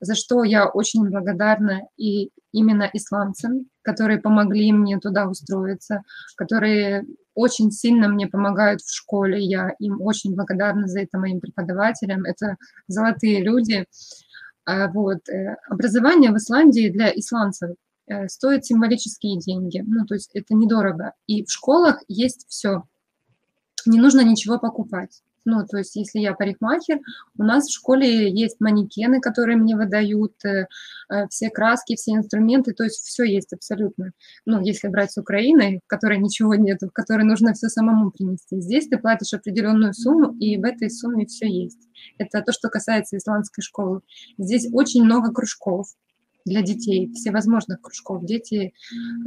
за 0.00 0.14
что 0.14 0.42
я 0.42 0.66
очень 0.66 1.08
благодарна 1.08 1.82
и 1.96 2.30
именно 2.52 2.88
исландцам, 2.92 3.66
которые 3.82 4.20
помогли 4.20 4.72
мне 4.72 4.98
туда 4.98 5.28
устроиться, 5.28 6.02
которые 6.36 7.04
очень 7.34 7.70
сильно 7.70 8.08
мне 8.08 8.26
помогают 8.26 8.80
в 8.80 8.94
школе. 8.94 9.38
Я 9.44 9.74
им 9.78 10.00
очень 10.00 10.34
благодарна 10.34 10.86
за 10.88 11.00
это 11.00 11.18
моим 11.18 11.40
преподавателям. 11.40 12.24
Это 12.24 12.56
золотые 12.88 13.42
люди. 13.42 13.86
А 14.64 14.88
вот. 14.88 15.28
Э, 15.28 15.56
образование 15.68 16.32
в 16.32 16.36
Исландии 16.36 16.88
для 16.88 17.10
исландцев 17.10 17.70
Э, 18.06 18.28
стоит 18.28 18.66
символические 18.66 19.38
деньги. 19.38 19.82
Ну, 19.86 20.04
то 20.04 20.14
есть 20.14 20.30
это 20.34 20.54
недорого. 20.54 21.12
И 21.26 21.44
в 21.44 21.50
школах 21.50 22.02
есть 22.08 22.46
все. 22.48 22.84
Не 23.86 23.98
нужно 23.98 24.22
ничего 24.22 24.58
покупать. 24.58 25.22
Ну, 25.44 25.66
то 25.66 25.76
есть, 25.76 25.94
если 25.96 26.20
я 26.20 26.32
парикмахер, 26.32 27.00
у 27.36 27.42
нас 27.42 27.66
в 27.66 27.74
школе 27.74 28.30
есть 28.30 28.60
манекены, 28.60 29.20
которые 29.20 29.58
мне 29.58 29.76
выдают, 29.76 30.32
э, 30.44 30.68
э, 31.10 31.28
все 31.28 31.50
краски, 31.50 31.96
все 31.96 32.12
инструменты, 32.12 32.72
то 32.72 32.84
есть 32.84 33.04
все 33.04 33.24
есть 33.24 33.52
абсолютно. 33.52 34.12
Ну, 34.46 34.62
если 34.62 34.88
брать 34.88 35.12
с 35.12 35.18
Украины, 35.18 35.80
в 35.84 35.86
которой 35.86 36.18
ничего 36.18 36.54
нет, 36.54 36.80
в 36.80 36.90
которой 36.90 37.24
нужно 37.24 37.52
все 37.52 37.68
самому 37.68 38.10
принести. 38.10 38.60
Здесь 38.60 38.88
ты 38.88 38.96
платишь 38.96 39.34
определенную 39.34 39.92
сумму, 39.92 40.34
и 40.38 40.56
в 40.56 40.64
этой 40.64 40.90
сумме 40.90 41.26
все 41.26 41.46
есть. 41.46 41.88
Это 42.18 42.40
то, 42.40 42.52
что 42.52 42.70
касается 42.70 43.18
исландской 43.18 43.62
школы. 43.62 44.00
Здесь 44.38 44.68
очень 44.72 45.04
много 45.04 45.30
кружков, 45.30 45.88
для 46.44 46.62
детей, 46.62 47.12
всевозможных 47.14 47.80
кружков. 47.80 48.24
Дети, 48.24 48.72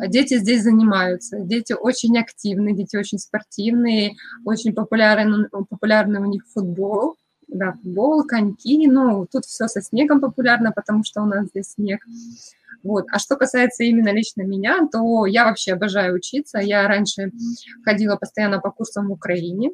дети 0.08 0.38
здесь 0.38 0.63
занимаются, 0.63 1.39
дети 1.39 1.73
очень 1.73 2.17
активны, 2.17 2.75
дети 2.75 2.95
очень 2.95 3.17
спортивные, 3.17 4.15
очень 4.45 4.73
популярны, 4.73 5.49
популярный 5.49 6.19
у 6.19 6.25
них 6.25 6.43
футбол, 6.53 7.15
да, 7.47 7.73
футбол, 7.73 8.25
коньки, 8.25 8.88
ну, 8.88 9.25
тут 9.32 9.45
все 9.45 9.67
со 9.67 9.82
снегом 9.82 10.19
популярно, 10.19 10.71
потому 10.71 11.03
что 11.03 11.21
у 11.21 11.25
нас 11.25 11.47
здесь 11.47 11.73
снег. 11.73 12.06
Вот. 12.84 13.06
А 13.12 13.19
что 13.19 13.36
касается 13.36 13.84
именно 13.84 14.13
лично 14.13 14.43
меня, 14.43 14.88
то 14.91 15.25
я 15.25 15.45
вообще 15.45 15.73
обожаю 15.73 16.15
учиться. 16.15 16.60
Я 16.60 16.88
раньше 16.88 17.32
ходила 17.84 18.15
постоянно 18.17 18.60
по 18.60 18.71
курсам 18.71 19.08
в 19.08 19.12
Украине, 19.12 19.71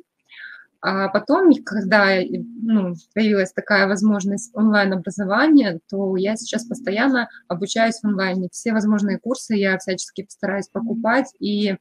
а 0.85 1.07
потом, 1.07 1.53
когда 1.63 2.19
ну, 2.27 2.93
появилась 3.13 3.53
такая 3.53 3.87
возможность 3.87 4.51
онлайн-образования, 4.53 5.79
то 5.89 6.17
я 6.17 6.35
сейчас 6.35 6.65
постоянно 6.65 7.29
обучаюсь 7.47 8.01
в 8.01 8.03
онлайне. 8.03 8.49
Все 8.51 8.73
возможные 8.73 9.17
курсы 9.17 9.55
я 9.55 9.77
всячески 9.77 10.23
постараюсь 10.23 10.67
покупать 10.67 11.33
и 11.39 11.77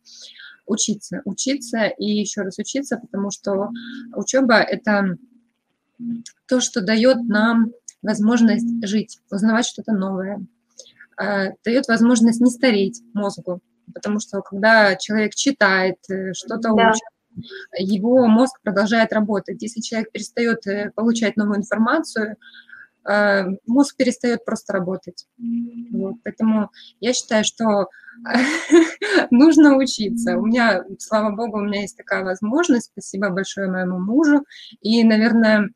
учиться, 0.66 1.20
учиться 1.24 1.86
и 1.86 2.04
еще 2.04 2.42
раз 2.42 2.60
учиться, 2.60 2.96
потому 2.96 3.32
что 3.32 3.70
учеба– 4.14 4.54
это 4.60 5.18
то, 6.46 6.60
что 6.60 6.80
дает 6.80 7.24
нам 7.24 7.72
возможность 8.02 8.86
жить, 8.86 9.18
узнавать 9.32 9.66
что-то 9.66 9.92
новое, 9.94 10.46
а, 11.16 11.48
дает 11.64 11.88
возможность 11.88 12.40
не 12.40 12.52
стареть 12.52 13.02
мозгу, 13.14 13.62
потому 13.92 14.20
что 14.20 14.42
когда 14.42 14.94
человек 14.94 15.34
читает, 15.34 15.96
э, 16.08 16.34
что-то 16.34 16.72
да. 16.72 16.90
учит, 16.90 17.02
его 17.76 18.26
мозг 18.26 18.60
продолжает 18.62 19.12
работать. 19.12 19.62
Если 19.62 19.80
человек 19.80 20.12
перестает 20.12 20.66
э, 20.66 20.90
получать 20.94 21.36
новую 21.36 21.58
информацию, 21.58 22.36
э, 23.08 23.44
мозг 23.66 23.96
перестает 23.96 24.44
просто 24.44 24.72
работать. 24.72 25.26
Вот, 25.92 26.16
поэтому 26.24 26.70
я 27.00 27.12
считаю, 27.12 27.44
что 27.44 27.88
нужно 29.30 29.76
учиться. 29.76 30.38
У 30.38 30.46
меня, 30.46 30.84
слава 30.98 31.34
богу, 31.34 31.58
у 31.58 31.62
меня 31.62 31.82
есть 31.82 31.96
такая 31.96 32.24
возможность. 32.24 32.90
Спасибо 32.92 33.30
большое 33.30 33.70
моему 33.70 33.98
мужу. 33.98 34.44
И, 34.80 35.02
наверное, 35.04 35.70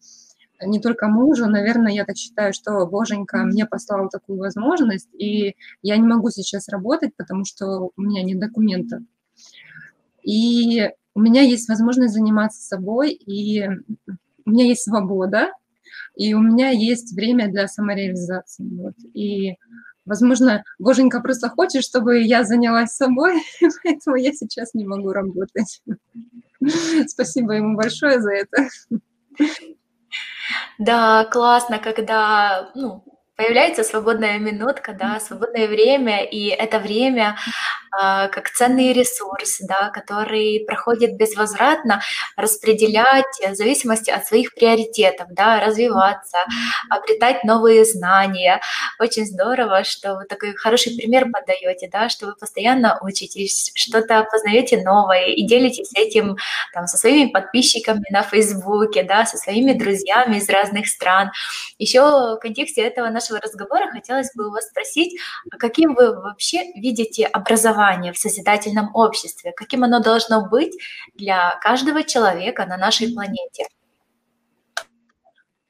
не 0.65 0.81
только 0.81 1.09
мужу, 1.09 1.47
наверное, 1.47 1.93
я 1.93 2.05
так 2.05 2.17
считаю, 2.17 2.53
что 2.53 2.87
Боженька 2.87 3.39
мне 3.39 3.67
послал 3.67 4.09
такую 4.09 4.39
возможность, 4.39 5.09
и 5.15 5.55
я 5.83 5.97
не 5.97 6.07
могу 6.07 6.31
сейчас 6.31 6.69
работать, 6.69 7.15
потому 7.17 7.45
что 7.45 7.91
у 7.97 8.03
меня 8.03 8.23
нет 8.23 8.39
документов. 8.39 9.03
И 10.23 10.91
у 11.17 11.21
меня 11.21 11.41
есть 11.41 11.67
возможность 11.67 12.13
заниматься 12.13 12.61
собой, 12.61 13.13
и 13.13 13.67
у 14.45 14.51
меня 14.51 14.67
есть 14.67 14.83
свобода, 14.83 15.51
и 16.15 16.35
у 16.35 16.41
меня 16.41 16.69
есть 16.69 17.17
время 17.17 17.49
для 17.49 17.69
самореализации. 17.69 18.69
Вот. 18.77 18.93
И, 19.15 19.55
возможно, 20.05 20.63
Боженька 20.79 21.21
просто 21.23 21.49
хочет, 21.49 21.85
чтобы 21.85 22.21
я 22.21 22.45
занялась 22.45 22.91
собой, 22.91 23.33
поэтому 23.83 24.17
я 24.17 24.35
сейчас 24.35 24.75
не 24.75 24.85
могу 24.85 25.11
работать. 25.13 25.83
Спасибо 27.07 27.53
ему 27.55 27.77
большое 27.77 28.21
за 28.21 28.33
это. 28.33 28.69
Да, 30.79 31.25
классно, 31.25 31.79
когда 31.79 32.73
ну, 32.75 33.05
появляется 33.37 33.85
свободная 33.85 34.39
минутка, 34.39 34.93
да, 34.93 35.19
свободное 35.19 35.67
время, 35.67 36.25
и 36.25 36.49
это 36.49 36.79
время 36.79 37.39
как 37.99 38.51
ценный 38.51 38.93
ресурс, 38.93 39.59
да, 39.61 39.91
который 39.91 40.65
проходит 40.67 41.17
безвозвратно, 41.17 42.03
распределять 42.37 43.25
в 43.47 43.55
зависимости 43.55 44.11
от 44.11 44.27
своих 44.27 44.55
приоритетов, 44.55 45.29
да, 45.31 45.61
развиваться, 45.65 46.39
обретать 46.91 47.45
новые 47.45 47.85
знания. 47.85 48.61
Очень 48.99 49.27
здорово, 49.27 49.85
что 49.85 50.17
вы 50.17 50.25
такой 50.25 50.55
хороший 50.55 50.97
пример 50.97 51.31
подаете, 51.31 51.89
да, 51.91 52.09
что 52.09 52.27
вы 52.27 52.35
постоянно 52.35 52.99
учитесь, 53.01 53.73
что-то 53.75 54.27
познаете 54.31 54.83
новое 54.83 55.29
и 55.29 55.43
делитесь 55.47 55.91
этим 55.95 56.37
там, 56.73 56.87
со 56.87 56.97
своими 56.97 57.31
подписчиками 57.31 58.05
на 58.11 58.23
Фейсбуке, 58.23 59.03
да, 59.03 59.25
со 59.25 59.37
своими 59.37 59.73
друзьями 59.73 60.37
из 60.37 60.49
разных 60.49 60.89
стран. 60.89 61.31
Еще 61.79 62.01
в 62.01 62.39
контексте 62.41 62.83
этого 62.83 63.09
нашего 63.09 63.41
разговора 63.41 63.91
хотелось 63.91 64.35
бы 64.35 64.49
у 64.49 64.51
вас 64.51 64.67
спросить, 64.69 65.19
а 65.51 65.57
каким 65.57 65.95
вы 65.95 66.15
вообще 66.15 66.65
видите 66.75 67.25
образование 67.25 67.86
образование 67.87 68.13
в 68.13 68.19
созидательном 68.19 68.91
обществе, 68.95 69.53
каким 69.57 69.85
оно 69.85 70.01
должно 70.01 70.49
быть 70.49 70.77
для 71.15 71.59
каждого 71.63 72.03
человека 72.03 72.67
на 72.67 72.77
нашей 72.77 73.13
планете? 73.13 73.67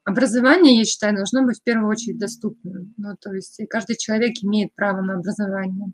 Образование, 0.04 0.78
я 0.78 0.84
считаю, 0.84 1.16
должно 1.16 1.44
быть 1.44 1.58
в 1.58 1.64
первую 1.64 1.90
очередь 1.90 2.18
доступным. 2.18 2.94
Ну, 2.96 3.16
то 3.20 3.32
есть 3.32 3.60
каждый 3.68 3.96
человек 3.96 4.34
имеет 4.42 4.72
право 4.76 5.00
на 5.00 5.14
образование. 5.14 5.90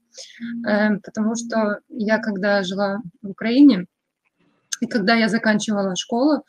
Э, 0.68 0.96
потому 1.02 1.34
что 1.34 1.80
я, 1.88 2.18
когда 2.18 2.62
жила 2.62 3.00
в 3.22 3.30
Украине, 3.30 3.86
и 4.80 4.86
когда 4.86 5.14
я 5.14 5.28
заканчивала 5.28 5.96
школу, 5.96 6.44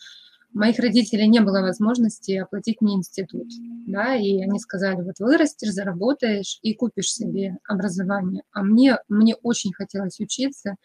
моих 0.53 0.79
родителей 0.79 1.27
не 1.27 1.39
было 1.39 1.61
возможности 1.61 2.33
оплатить 2.33 2.81
мне 2.81 2.95
институт, 2.95 3.47
да, 3.87 4.15
и 4.15 4.41
они 4.41 4.59
сказали, 4.59 5.01
вот 5.01 5.19
вырастешь, 5.19 5.71
заработаешь 5.71 6.59
и 6.61 6.73
купишь 6.73 7.11
себе 7.11 7.57
образование. 7.67 8.43
А 8.51 8.63
мне, 8.63 8.97
мне 9.07 9.35
очень 9.35 9.73
хотелось 9.73 10.19
учиться, 10.19 10.75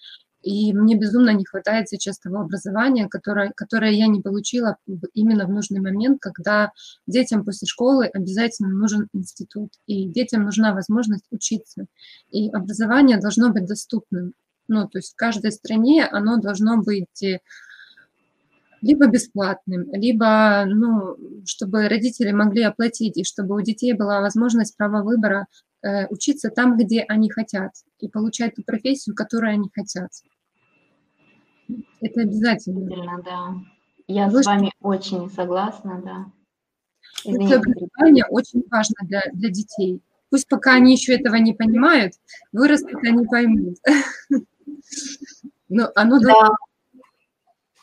и 0.43 0.73
мне 0.73 0.97
безумно 0.97 1.31
не 1.31 1.45
хватает 1.45 1.89
сейчас 1.89 2.19
того 2.19 2.41
образования, 2.41 3.09
которое, 3.09 3.53
которое 3.55 3.93
я 3.93 4.07
не 4.07 4.21
получила 4.21 4.77
именно 5.13 5.47
в 5.47 5.51
нужный 5.51 5.81
момент, 5.81 6.21
когда 6.21 6.73
детям 7.07 7.45
после 7.45 7.67
школы 7.67 8.07
обязательно 8.07 8.71
нужен 8.71 9.09
институт, 9.13 9.73
и 9.87 10.09
детям 10.09 10.45
нужна 10.45 10.73
возможность 10.73 11.27
учиться. 11.31 11.87
И 12.31 12.51
образование 12.51 13.19
должно 13.19 13.51
быть 13.51 13.67
доступным. 13.67 14.33
Ну, 14.69 14.87
то 14.87 14.99
есть 14.99 15.13
в 15.13 15.17
каждой 15.17 15.51
стране 15.51 16.07
оно 16.07 16.37
должно 16.37 16.83
быть 16.83 17.23
э, 17.23 17.41
либо 18.81 19.07
бесплатным, 19.07 19.93
либо, 19.93 20.65
ну, 20.67 21.17
чтобы 21.47 21.89
родители 21.89 22.33
могли 22.33 22.63
оплатить, 22.63 23.17
и 23.17 23.25
чтобы 23.25 23.57
у 23.57 23.61
детей 23.61 23.93
была 23.93 24.21
возможность 24.21 24.77
права 24.77 25.03
выбора 25.03 25.47
э, 25.83 26.07
учиться 26.09 26.51
там, 26.51 26.77
где 26.77 27.05
они 27.09 27.31
хотят, 27.31 27.73
и 28.01 28.09
получать 28.09 28.55
ту 28.55 28.63
профессию, 28.63 29.15
которую 29.15 29.53
они 29.53 29.71
хотят. 29.75 30.11
Это 32.01 32.23
обязательно. 32.23 32.81
Действительно, 32.81 33.23
да. 33.25 33.55
Я 34.07 34.31
с 34.31 34.47
вами 34.47 34.73
очень 34.81 35.31
согласна, 35.31 36.01
да. 36.05 36.27
Это 37.25 37.57
образование 37.57 38.25
очень 38.31 38.65
важно 38.71 38.97
для, 39.03 39.23
для 39.33 39.51
детей. 39.51 40.03
Пусть 40.31 40.49
пока 40.49 40.75
они 40.75 40.93
еще 40.93 41.15
этого 41.15 41.37
не 41.37 41.53
понимают, 41.53 42.15
вырастут, 42.53 42.97
они 43.05 43.27
поймут. 43.27 43.77
Но 45.69 45.91
оно 45.95 46.21
да. 46.21 46.51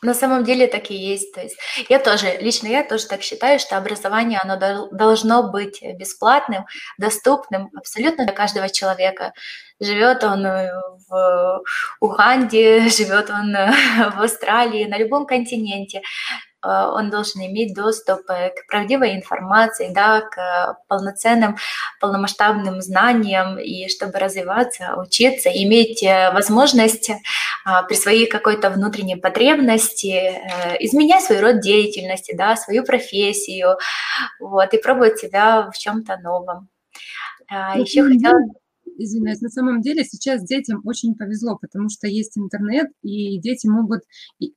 На 0.06 0.14
самом 0.14 0.44
деле 0.44 0.68
так 0.68 0.90
и 0.92 0.94
есть. 0.94 1.34
То 1.34 1.40
есть 1.40 1.56
я 1.88 1.98
тоже, 1.98 2.36
лично 2.40 2.68
я 2.68 2.84
тоже 2.84 3.08
так 3.08 3.22
считаю, 3.22 3.58
что 3.58 3.76
образование, 3.76 4.38
оно 4.40 4.88
должно 4.92 5.50
быть 5.50 5.82
бесплатным, 5.82 6.64
доступным 6.96 7.70
абсолютно 7.76 8.24
для 8.24 8.32
каждого 8.32 8.68
человека. 8.68 9.32
Живет 9.80 10.22
он 10.22 10.46
в 11.08 11.62
Уганде, 11.98 12.88
живет 12.96 13.30
он 13.30 13.52
в 13.52 14.22
Австралии, 14.22 14.84
на 14.84 14.96
любом 14.96 15.26
континенте. 15.26 16.02
Э, 16.66 16.90
он 16.92 17.10
должен 17.10 17.42
иметь 17.42 17.74
доступ 17.74 18.28
э, 18.28 18.50
к 18.50 18.66
правдивой 18.68 19.14
информации, 19.14 19.92
да, 19.92 20.22
к 20.22 20.78
полноценным, 20.88 21.56
полномасштабным 22.00 22.80
знаниям, 22.80 23.58
и 23.58 23.88
чтобы 23.88 24.18
развиваться, 24.18 24.94
учиться, 24.96 25.48
иметь 25.50 26.02
э, 26.02 26.30
возможность 26.32 27.10
при 27.88 27.94
своей 27.94 28.26
какой-то 28.26 28.70
внутренней 28.70 29.16
потребности 29.16 30.40
изменять 30.78 31.24
свой 31.24 31.40
род 31.40 31.60
деятельности, 31.60 32.32
да, 32.32 32.54
свою 32.54 32.84
профессию, 32.84 33.76
вот, 34.38 34.72
и 34.72 34.78
пробовать 34.78 35.18
себя 35.18 35.68
в 35.72 35.76
чем-то 35.76 36.16
новом. 36.18 36.68
А 37.48 37.76
Еще 37.76 38.04
хотела 38.04 38.38
извиняюсь, 38.98 39.40
на 39.40 39.48
самом 39.48 39.80
деле 39.80 40.04
сейчас 40.04 40.44
детям 40.44 40.80
очень 40.84 41.14
повезло, 41.14 41.58
потому 41.60 41.88
что 41.88 42.06
есть 42.06 42.36
интернет, 42.38 42.88
и 43.02 43.38
дети 43.38 43.66
могут, 43.66 44.02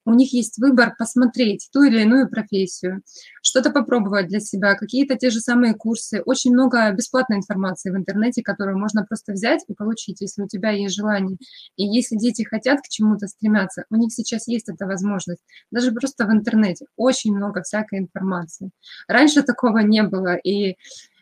у 0.06 0.14
них 0.14 0.34
есть 0.34 0.58
выбор 0.58 0.96
посмотреть 0.98 1.70
ту 1.72 1.84
или 1.84 2.02
иную 2.02 2.30
профессию, 2.30 3.02
что-то 3.42 3.72
попробовать 3.72 4.28
для 4.28 4.40
себя, 4.40 4.76
какие-то 4.76 5.16
те 5.16 5.30
же 5.30 5.40
самые 5.40 5.74
курсы. 5.74 6.22
Очень 6.26 6.54
много 6.54 6.92
бесплатной 6.92 7.38
информации 7.38 7.92
в 7.92 7.96
интернете, 7.96 8.42
которую 8.44 8.78
можно 8.78 9.06
просто 9.06 9.34
взять 9.34 9.64
и 9.68 9.74
получить, 9.74 10.22
если 10.22 10.44
у 10.44 10.48
тебя 10.48 10.72
есть 10.72 10.96
желание. 10.96 11.38
И 11.76 11.84
если 11.84 12.16
дети 12.16 12.44
хотят 12.44 12.80
к 12.82 12.90
чему-то 12.90 13.28
стремятся, 13.28 13.86
у 13.90 13.96
них 13.96 14.14
сейчас 14.14 14.48
есть 14.48 14.70
эта 14.70 14.86
возможность. 14.86 15.42
Даже 15.72 15.92
просто 15.92 16.26
в 16.26 16.32
интернете 16.32 16.86
очень 16.96 17.36
много 17.36 17.62
всякой 17.62 18.00
информации. 18.00 18.72
Раньше 19.08 19.44
такого 19.44 19.80
не 19.80 20.04
было, 20.04 20.36
и 20.36 20.76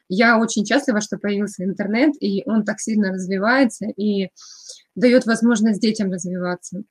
я 0.09 0.39
очень 0.39 0.65
счастлива, 0.65 1.01
что 1.01 1.17
появился 1.17 1.63
интернет, 1.63 2.13
и 2.21 2.43
он 2.45 2.63
так 2.63 2.79
сильно 2.79 3.11
развивается 3.11 3.85
и 3.85 4.29
дает 4.95 5.25
возможность 5.25 5.81
детям 5.81 6.11
развиваться. 6.11 6.83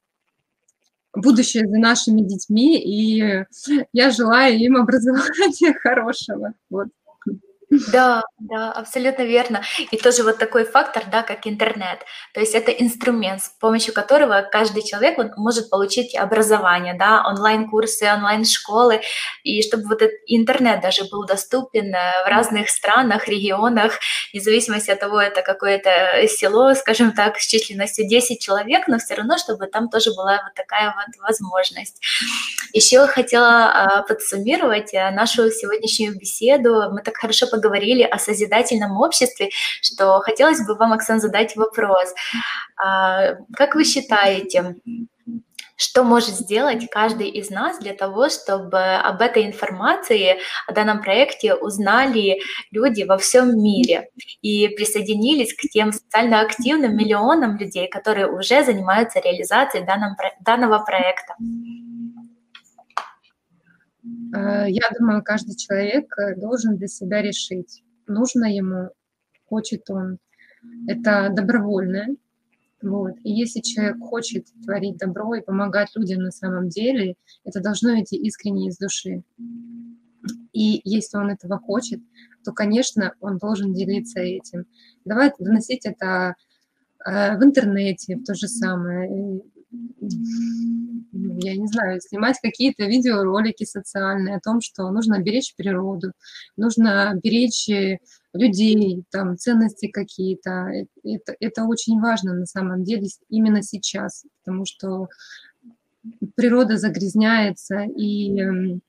Будущее 1.15 1.67
за 1.67 1.79
нашими 1.79 2.21
детьми, 2.21 2.79
и 2.79 3.45
я 3.93 4.11
желаю 4.11 4.59
им 4.59 4.77
образования 4.81 5.75
хорошего. 5.83 6.55
Вот. 6.69 6.89
Да, 7.71 8.23
да, 8.39 8.71
абсолютно 8.73 9.23
верно. 9.23 9.63
И 9.91 9.97
тоже 9.97 10.23
вот 10.23 10.39
такой 10.39 10.65
фактор, 10.65 11.03
да, 11.11 11.23
как 11.23 11.47
интернет. 11.49 12.05
То 12.33 12.41
есть 12.41 12.55
это 12.55 12.71
инструмент, 12.71 13.43
с 13.43 13.49
помощью 13.49 13.93
которого 13.93 14.49
каждый 14.51 14.83
человек 14.85 15.19
вот, 15.19 15.37
может 15.37 15.69
получить 15.69 16.15
образование, 16.15 16.95
да, 16.95 17.25
онлайн-курсы, 17.27 18.05
онлайн-школы, 18.05 19.01
и 19.43 19.63
чтобы 19.63 19.85
вот 19.89 20.01
этот 20.03 20.17
интернет 20.27 20.81
даже 20.81 21.05
был 21.11 21.27
доступен 21.27 21.93
э, 21.93 22.25
в 22.25 22.29
разных 22.29 22.69
странах, 22.71 23.27
регионах, 23.27 23.99
вне 24.33 24.41
зависимости 24.41 24.91
от 24.91 25.01
того, 25.01 25.21
это 25.21 25.43
какое-то 25.43 26.25
село, 26.29 26.73
скажем 26.75 27.13
так, 27.13 27.39
с 27.39 27.47
численностью 27.47 28.07
10 28.09 28.41
человек, 28.41 28.87
но 28.87 28.99
все 28.99 29.15
равно, 29.15 29.39
чтобы 29.39 29.67
там 29.67 29.89
тоже 29.89 30.15
была 30.15 30.41
вот 30.45 30.55
такая 30.55 30.95
вот 30.95 31.21
возможность. 31.21 32.01
Еще 32.73 33.07
хотела 33.09 33.73
а, 33.73 34.03
подсуммировать 34.03 34.95
э, 34.95 35.11
нашу 35.11 35.51
сегодняшнюю 35.51 36.17
беседу. 36.17 36.91
Мы 36.93 37.03
так 37.03 37.17
хорошо 37.17 37.47
поговорили 37.57 38.03
о 38.03 38.19
созидательном 38.19 38.97
обществе, 38.99 39.49
что 39.81 40.21
хотелось 40.21 40.65
бы 40.67 40.75
вам, 40.75 40.93
Оксан, 40.93 41.21
задать 41.21 41.57
вопрос. 41.57 42.15
А, 42.77 43.37
как 43.55 43.75
вы 43.75 43.85
считаете, 43.85 44.77
что 45.77 46.05
может 46.05 46.35
сделать 46.35 46.89
каждый 46.91 47.29
из 47.29 47.51
нас 47.51 47.79
для 47.79 47.93
того, 47.93 48.29
чтобы 48.29 48.79
об 48.79 49.21
этой 49.21 49.47
информации, 49.47 50.39
о 50.67 50.73
данном 50.73 51.03
проекте 51.03 51.55
узнали 51.55 52.41
люди 52.71 53.03
во 53.03 53.19
всем 53.19 53.63
мире 53.63 54.09
и 54.43 54.69
присоединились 54.69 55.55
к 55.55 55.69
тем 55.71 55.93
социально 55.93 56.41
активным 56.41 56.97
миллионам 56.97 57.57
людей, 57.57 57.89
которые 57.89 58.31
уже 58.31 58.65
занимаются 58.65 59.21
реализацией 59.21 59.85
данного 60.41 60.79
проекта? 60.79 61.35
Э, 64.37 64.67
я 64.69 64.83
думаю, 64.99 65.23
каждый 65.23 65.57
человек 65.57 66.13
э, 66.19 66.37
должен 66.37 66.77
для 66.77 66.89
себя 66.89 67.23
решить, 67.23 67.83
нужно 68.07 68.45
ему, 68.45 68.91
хочет 69.47 69.89
он. 69.91 70.19
Это 70.87 71.31
добровольное. 71.35 72.17
Вот. 72.83 73.15
И 73.25 73.33
если 73.33 73.61
человек 73.61 73.99
хочет 74.01 74.47
творить 74.65 74.99
добро 74.99 75.35
и 75.35 75.41
помогать 75.41 75.89
людям 75.95 76.23
на 76.23 76.31
самом 76.31 76.69
деле, 76.69 77.15
это 77.45 77.61
должно 77.61 77.99
идти 78.01 78.17
искренне 78.17 78.69
из 78.69 78.77
души. 78.77 79.23
И 80.53 80.81
если 80.85 81.17
он 81.17 81.31
этого 81.31 81.59
хочет, 81.59 82.01
то, 82.45 82.53
конечно, 82.53 83.15
он 83.21 83.39
должен 83.39 83.73
делиться 83.73 84.21
этим. 84.21 84.67
Давай 85.05 85.33
доносить 85.39 85.87
это 85.87 86.35
э, 87.07 87.39
в 87.39 87.45
интернете, 87.45 88.19
то 88.27 88.35
же 88.35 88.49
самое, 88.49 89.41
я 91.13 91.57
не 91.57 91.67
знаю, 91.67 92.01
снимать 92.01 92.39
какие-то 92.43 92.85
видеоролики 92.85 93.65
социальные 93.65 94.37
о 94.37 94.41
том, 94.41 94.61
что 94.61 94.91
нужно 94.91 95.21
беречь 95.21 95.55
природу, 95.57 96.13
нужно 96.57 97.19
беречь 97.23 97.69
э, 97.69 97.99
людей, 98.33 99.05
там, 99.11 99.37
ценности 99.37 99.89
какие-то. 99.89 100.51
Э, 100.51 100.87
это, 101.05 101.35
это 101.41 101.65
очень 101.65 102.01
важно 102.01 102.35
на 102.35 102.47
самом 102.47 102.85
деле 102.85 103.09
именно 103.29 103.63
сейчас, 103.63 104.25
потому 104.45 104.65
что 104.67 105.09
природа 106.37 106.77
загрязняется, 106.77 107.83
и 107.97 108.39
эм, 108.39 108.81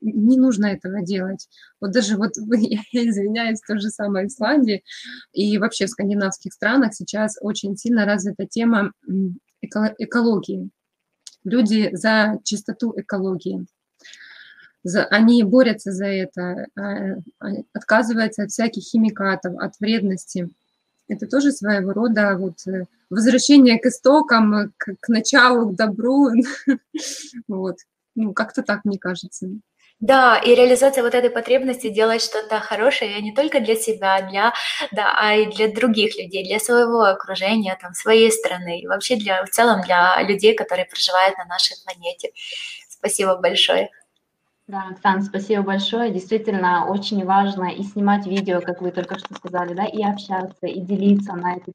не 0.00 0.36
нужно 0.36 0.66
этого 0.66 1.02
делать. 1.02 1.48
Вот 1.80 1.92
даже 1.92 2.16
вот, 2.16 2.32
я 2.56 2.80
извиняюсь, 2.92 3.60
то 3.60 3.78
же 3.78 3.88
самое 3.90 4.26
в 4.26 4.28
Исландии 4.28 4.82
и 5.32 5.56
вообще 5.58 5.86
в 5.86 5.90
скандинавских 5.90 6.52
странах 6.52 6.94
сейчас 6.94 7.36
очень 7.40 7.76
сильно 7.76 8.04
развита 8.04 8.46
тема 8.46 8.92
экологии. 9.66 10.70
Люди 11.44 11.90
за 11.92 12.40
чистоту 12.44 12.94
экологии. 12.96 13.66
За, 14.82 15.04
они 15.04 15.42
борются 15.44 15.92
за 15.92 16.06
это, 16.06 16.66
а, 16.76 17.16
а, 17.40 17.48
отказываются 17.72 18.42
от 18.42 18.50
всяких 18.50 18.82
химикатов, 18.82 19.56
от 19.58 19.78
вредности. 19.80 20.50
Это 21.08 21.26
тоже 21.26 21.52
своего 21.52 21.92
рода 21.92 22.36
вот 22.38 22.66
э, 22.66 22.84
возвращение 23.10 23.78
к 23.78 23.86
истокам, 23.86 24.72
к, 24.76 24.94
к 25.00 25.08
началу, 25.08 25.70
к 25.70 25.76
добру. 25.76 26.30
Вот. 27.48 27.76
Ну, 28.14 28.32
как-то 28.32 28.62
так, 28.62 28.84
мне 28.84 28.98
кажется. 28.98 29.48
Да, 30.00 30.36
и 30.38 30.54
реализация 30.54 31.02
вот 31.02 31.14
этой 31.14 31.30
потребности 31.30 31.88
делать 31.88 32.20
что-то 32.22 32.60
хорошее 32.60 33.20
не 33.22 33.32
только 33.32 33.60
для 33.60 33.74
себя, 33.76 34.20
для, 34.22 34.52
да, 34.92 35.14
а 35.16 35.34
и 35.34 35.46
для 35.46 35.68
других 35.72 36.16
людей, 36.18 36.44
для 36.44 36.58
своего 36.58 37.02
окружения, 37.02 37.78
там, 37.80 37.94
своей 37.94 38.30
страны, 38.30 38.80
и 38.80 38.86
вообще 38.86 39.16
для, 39.16 39.44
в 39.44 39.50
целом 39.50 39.80
для 39.82 40.20
людей, 40.22 40.54
которые 40.54 40.86
проживают 40.86 41.38
на 41.38 41.44
нашей 41.46 41.76
планете. 41.84 42.32
Спасибо 42.88 43.36
большое. 43.36 43.88
Да, 44.68 44.88
Оксана, 44.92 45.22
спасибо 45.22 45.62
большое. 45.62 46.10
Действительно, 46.10 46.86
очень 46.88 47.24
важно 47.24 47.66
и 47.66 47.82
снимать 47.82 48.26
видео, 48.26 48.60
как 48.62 48.80
вы 48.82 48.92
только 48.92 49.18
что 49.18 49.34
сказали, 49.34 49.74
да, 49.74 49.84
и 49.86 50.02
общаться, 50.02 50.66
и 50.66 50.80
делиться 50.80 51.34
на 51.34 51.56
это, 51.56 51.72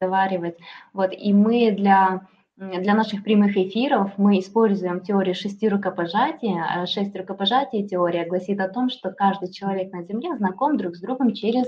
разговаривать. 0.00 0.56
Вот, 0.92 1.12
и 1.12 1.32
мы 1.32 1.72
для 1.72 2.22
для 2.58 2.94
наших 2.94 3.22
прямых 3.22 3.56
эфиров 3.56 4.14
мы 4.16 4.40
используем 4.40 5.00
теорию 5.00 5.36
шести 5.36 5.68
рукопожатий. 5.68 6.56
Э, 6.58 6.86
шесть 6.86 7.14
рукопожатий 7.14 7.86
теория 7.86 8.26
гласит 8.26 8.58
о 8.58 8.68
том, 8.68 8.90
что 8.90 9.12
каждый 9.12 9.52
человек 9.52 9.92
на 9.92 10.02
Земле 10.02 10.36
знаком 10.36 10.76
друг 10.76 10.96
с 10.96 11.00
другом 11.00 11.34
через 11.34 11.66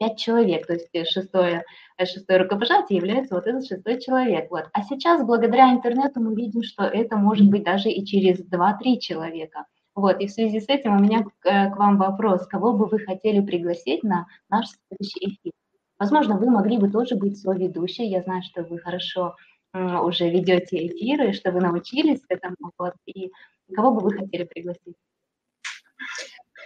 пять 0.00 0.18
человек. 0.18 0.66
То 0.66 0.72
есть 0.72 0.88
э, 0.94 1.04
шестое, 1.04 1.64
э, 1.98 2.06
шестое 2.06 2.44
рукопожатие 2.44 2.96
является 2.96 3.34
вот 3.34 3.46
этот 3.46 3.66
шестой 3.66 4.00
человек. 4.00 4.50
Вот. 4.50 4.70
А 4.72 4.82
сейчас 4.84 5.22
благодаря 5.22 5.70
интернету 5.70 6.22
мы 6.22 6.34
видим, 6.34 6.62
что 6.62 6.84
это 6.84 7.18
может 7.18 7.50
быть 7.50 7.64
даже 7.64 7.90
и 7.90 8.02
через 8.02 8.42
два-три 8.42 9.00
человека. 9.00 9.66
Вот, 9.94 10.18
и 10.22 10.26
в 10.26 10.30
связи 10.30 10.58
с 10.60 10.70
этим 10.70 10.96
у 10.96 10.98
меня 10.98 11.26
к, 11.40 11.76
вам 11.76 11.98
вопрос, 11.98 12.46
кого 12.46 12.72
бы 12.72 12.86
вы 12.86 12.98
хотели 13.00 13.44
пригласить 13.44 14.02
на 14.02 14.26
наш 14.48 14.68
следующий 14.88 15.34
эфир? 15.34 15.52
Возможно, 15.98 16.38
вы 16.38 16.50
могли 16.50 16.78
бы 16.78 16.88
тоже 16.90 17.14
быть 17.16 17.38
соведущей, 17.38 18.08
я 18.08 18.22
знаю, 18.22 18.42
что 18.42 18.62
вы 18.62 18.78
хорошо 18.78 19.36
уже 19.74 20.30
ведете 20.30 20.86
эфиры, 20.86 21.32
что 21.32 21.50
вы 21.50 21.60
научились 21.60 22.20
этому, 22.28 22.72
вот, 22.78 22.94
и 23.06 23.30
кого 23.74 23.92
бы 23.92 24.00
вы 24.00 24.12
хотели 24.12 24.44
пригласить? 24.44 24.96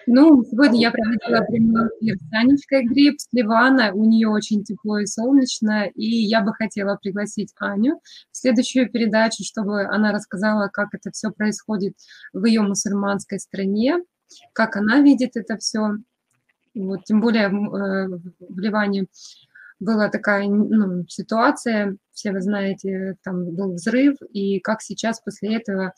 Ну, 0.08 0.44
сегодня 0.44 0.80
я 0.80 0.92
проводила 0.92 1.44
прямой 1.44 1.88
эфир 1.98 2.16
с 2.16 2.32
Анечкой 2.32 2.84
Гриб, 2.84 3.18
с 3.18 3.26
Ливана. 3.32 3.92
У 3.92 4.04
нее 4.04 4.28
очень 4.28 4.62
тепло 4.62 4.98
и 4.98 5.06
солнечно. 5.06 5.86
И 5.94 6.04
я 6.04 6.42
бы 6.42 6.54
хотела 6.54 6.96
пригласить 6.96 7.52
Аню 7.58 8.00
в 8.30 8.36
следующую 8.36 8.88
передачу, 8.88 9.42
чтобы 9.42 9.82
она 9.82 10.12
рассказала, 10.12 10.68
как 10.68 10.94
это 10.94 11.10
все 11.10 11.32
происходит 11.32 11.94
в 12.32 12.44
ее 12.44 12.62
мусульманской 12.62 13.40
стране, 13.40 13.98
как 14.52 14.76
она 14.76 15.00
видит 15.00 15.36
это 15.36 15.56
все. 15.56 15.96
Вот, 16.76 17.04
тем 17.04 17.20
более 17.20 17.46
э, 17.46 17.48
в 17.48 18.58
Ливане 18.60 19.06
была 19.78 20.08
такая 20.08 20.48
ну, 20.48 21.04
ситуация, 21.08 21.96
все 22.12 22.32
вы 22.32 22.40
знаете, 22.40 23.16
там 23.22 23.54
был 23.54 23.74
взрыв, 23.74 24.16
и 24.32 24.58
как 24.60 24.82
сейчас 24.82 25.20
после 25.20 25.56
этого 25.56 25.92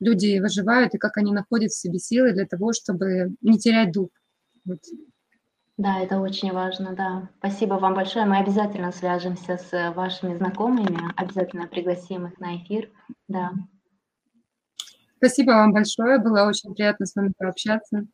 люди 0.00 0.38
выживают, 0.40 0.94
и 0.94 0.98
как 0.98 1.16
они 1.16 1.32
находят 1.32 1.70
в 1.70 1.78
себе 1.78 1.98
силы 1.98 2.32
для 2.32 2.46
того, 2.46 2.72
чтобы 2.72 3.34
не 3.40 3.58
терять 3.58 3.92
дух. 3.92 4.10
Вот. 4.64 4.80
Да, 5.76 6.00
это 6.00 6.18
очень 6.18 6.52
важно, 6.52 6.94
да. 6.94 7.30
Спасибо 7.38 7.74
вам 7.74 7.94
большое. 7.94 8.26
Мы 8.26 8.38
обязательно 8.38 8.92
свяжемся 8.92 9.56
с 9.56 9.92
вашими 9.94 10.36
знакомыми, 10.36 10.98
обязательно 11.16 11.66
пригласим 11.66 12.26
их 12.26 12.38
на 12.38 12.58
эфир. 12.58 12.90
Да. 13.28 13.52
Спасибо 15.16 15.52
вам 15.52 15.72
большое, 15.72 16.18
было 16.18 16.46
очень 16.46 16.74
приятно 16.74 17.06
с 17.06 17.14
вами 17.14 17.32
пообщаться. 17.38 18.06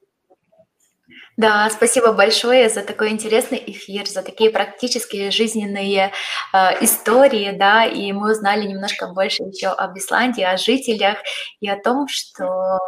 Да, 1.37 1.69
спасибо 1.69 2.13
большое 2.13 2.71
за 2.71 2.83
такой 2.83 3.11
интересный 3.11 3.63
эфир, 3.67 4.07
за 4.07 4.23
такие 4.23 4.51
практические 4.51 5.31
жизненные 5.31 6.13
э, 6.55 6.59
истории, 6.81 7.51
да, 7.51 7.85
и 7.85 8.11
мы 8.13 8.33
узнали 8.33 8.67
немножко 8.67 9.09
больше 9.09 9.43
еще 9.43 9.69
об 9.69 9.99
Исландии, 9.99 10.43
о 10.43 10.57
жителях 10.57 11.19
и 11.61 11.69
о 11.69 11.77
том, 11.77 12.09
что 12.09 12.79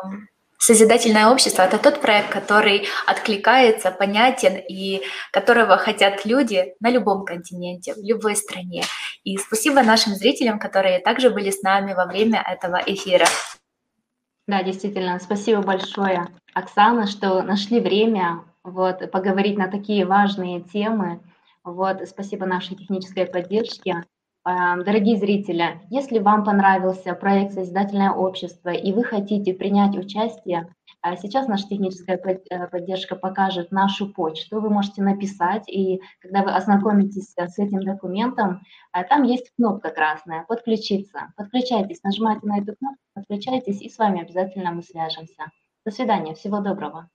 Созидательное 0.61 1.28
общество– 1.28 1.62
это 1.70 1.78
тот 1.78 2.00
проект, 2.00 2.30
который 2.30 2.88
откликается, 3.06 3.92
понятен 3.92 4.56
и 4.56 5.02
которого 5.32 5.78
хотят 5.78 6.26
люди 6.26 6.74
на 6.80 6.90
любом 6.90 7.24
континенте, 7.24 7.94
в 7.94 7.98
любой 8.02 8.34
стране. 8.34 8.82
И 9.22 9.38
спасибо 9.38 9.82
нашим 9.82 10.14
зрителям, 10.14 10.58
которые 10.58 10.98
также 10.98 11.30
были 11.30 11.50
с 11.52 11.62
нами 11.62 11.94
во 11.94 12.06
время 12.06 12.44
этого 12.44 12.82
эфира. 12.84 13.26
Да, 14.48 14.62
действительно, 14.62 15.18
спасибо 15.18 15.61
большое, 15.61 16.26
Оксана, 16.54 17.06
что 17.06 17.42
нашли 17.42 17.80
время 17.80 18.44
вот, 18.64 19.11
поговорить 19.11 19.58
на 19.58 19.68
такие 19.68 20.06
важные 20.06 20.62
темы. 20.62 21.20
Вот, 21.64 22.00
спасибо 22.08 22.46
нашей 22.46 22.74
технической 22.74 23.26
поддержке. 23.26 24.04
Эм, 24.46 24.85
дорогие 24.85 25.18
зрители, 25.18 25.81
если 25.90 26.20
вам 26.20 26.44
понравился 26.44 27.14
проект 27.14 27.53
«Созидательное 27.53 28.12
общество» 28.12 28.70
и 28.70 28.92
вы 28.92 29.03
хотите 29.03 29.53
принять 29.53 29.96
участие, 29.96 30.72
э, 31.05 31.16
сейчас 31.16 31.48
наша 31.48 31.68
техническая 31.68 32.16
э, 32.16 32.66
поддержка 32.68 33.16
покажет 33.16 33.72
нашу 33.72 34.12
почту, 34.12 34.61
вы 34.61 34.70
можете 34.70 35.03
написать, 35.03 35.68
и 35.68 36.01
когда 36.20 36.42
вы 36.42 36.53
ознакомитесь 36.53 37.35
с 37.37 37.59
этим 37.59 37.83
документом, 37.83 38.62
э, 38.94 39.05
там 39.05 39.24
есть 39.24 39.51
кнопка 39.57 39.90
красная 39.90 40.44
«Подключиться». 40.48 41.33
Подключайтесь, 41.37 42.03
нажимайте 42.03 42.46
на 42.46 42.59
эту 42.59 42.77
кнопку, 42.77 43.03
подключайтесь, 43.14 43.83
и 43.83 43.90
с 43.90 43.98
вами 43.98 44.22
обязательно 44.22 44.70
мы 44.70 44.83
свяжемся. 44.83 45.51
До 45.85 45.90
свидания, 45.90 46.35
всего 46.35 46.61
доброго. 46.61 47.11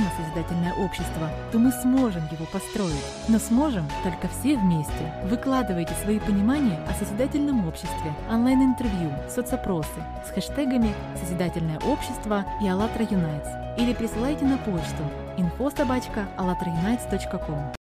Необходимо 0.00 0.10
созидательное 0.16 0.74
общество, 0.74 1.30
то 1.52 1.58
мы 1.58 1.72
сможем 1.72 2.22
его 2.30 2.46
построить. 2.46 3.04
Но 3.28 3.38
сможем 3.38 3.88
только 4.02 4.28
все 4.28 4.56
вместе. 4.56 5.12
Выкладывайте 5.24 5.94
свои 6.02 6.18
понимания 6.18 6.78
о 6.88 6.94
созидательном 6.94 7.66
обществе, 7.66 8.14
онлайн-интервью, 8.30 9.10
соцопросы 9.28 9.88
с 10.26 10.30
хэштегами 10.30 10.94
«Созидательное 11.20 11.78
общество» 11.80 12.44
и 12.62 12.68
«АЛЛАТРА 12.68 13.06
Юнайтс» 13.10 13.48
или 13.78 13.94
присылайте 13.94 14.44
на 14.44 14.58
почту 14.58 15.04
info 15.36 15.70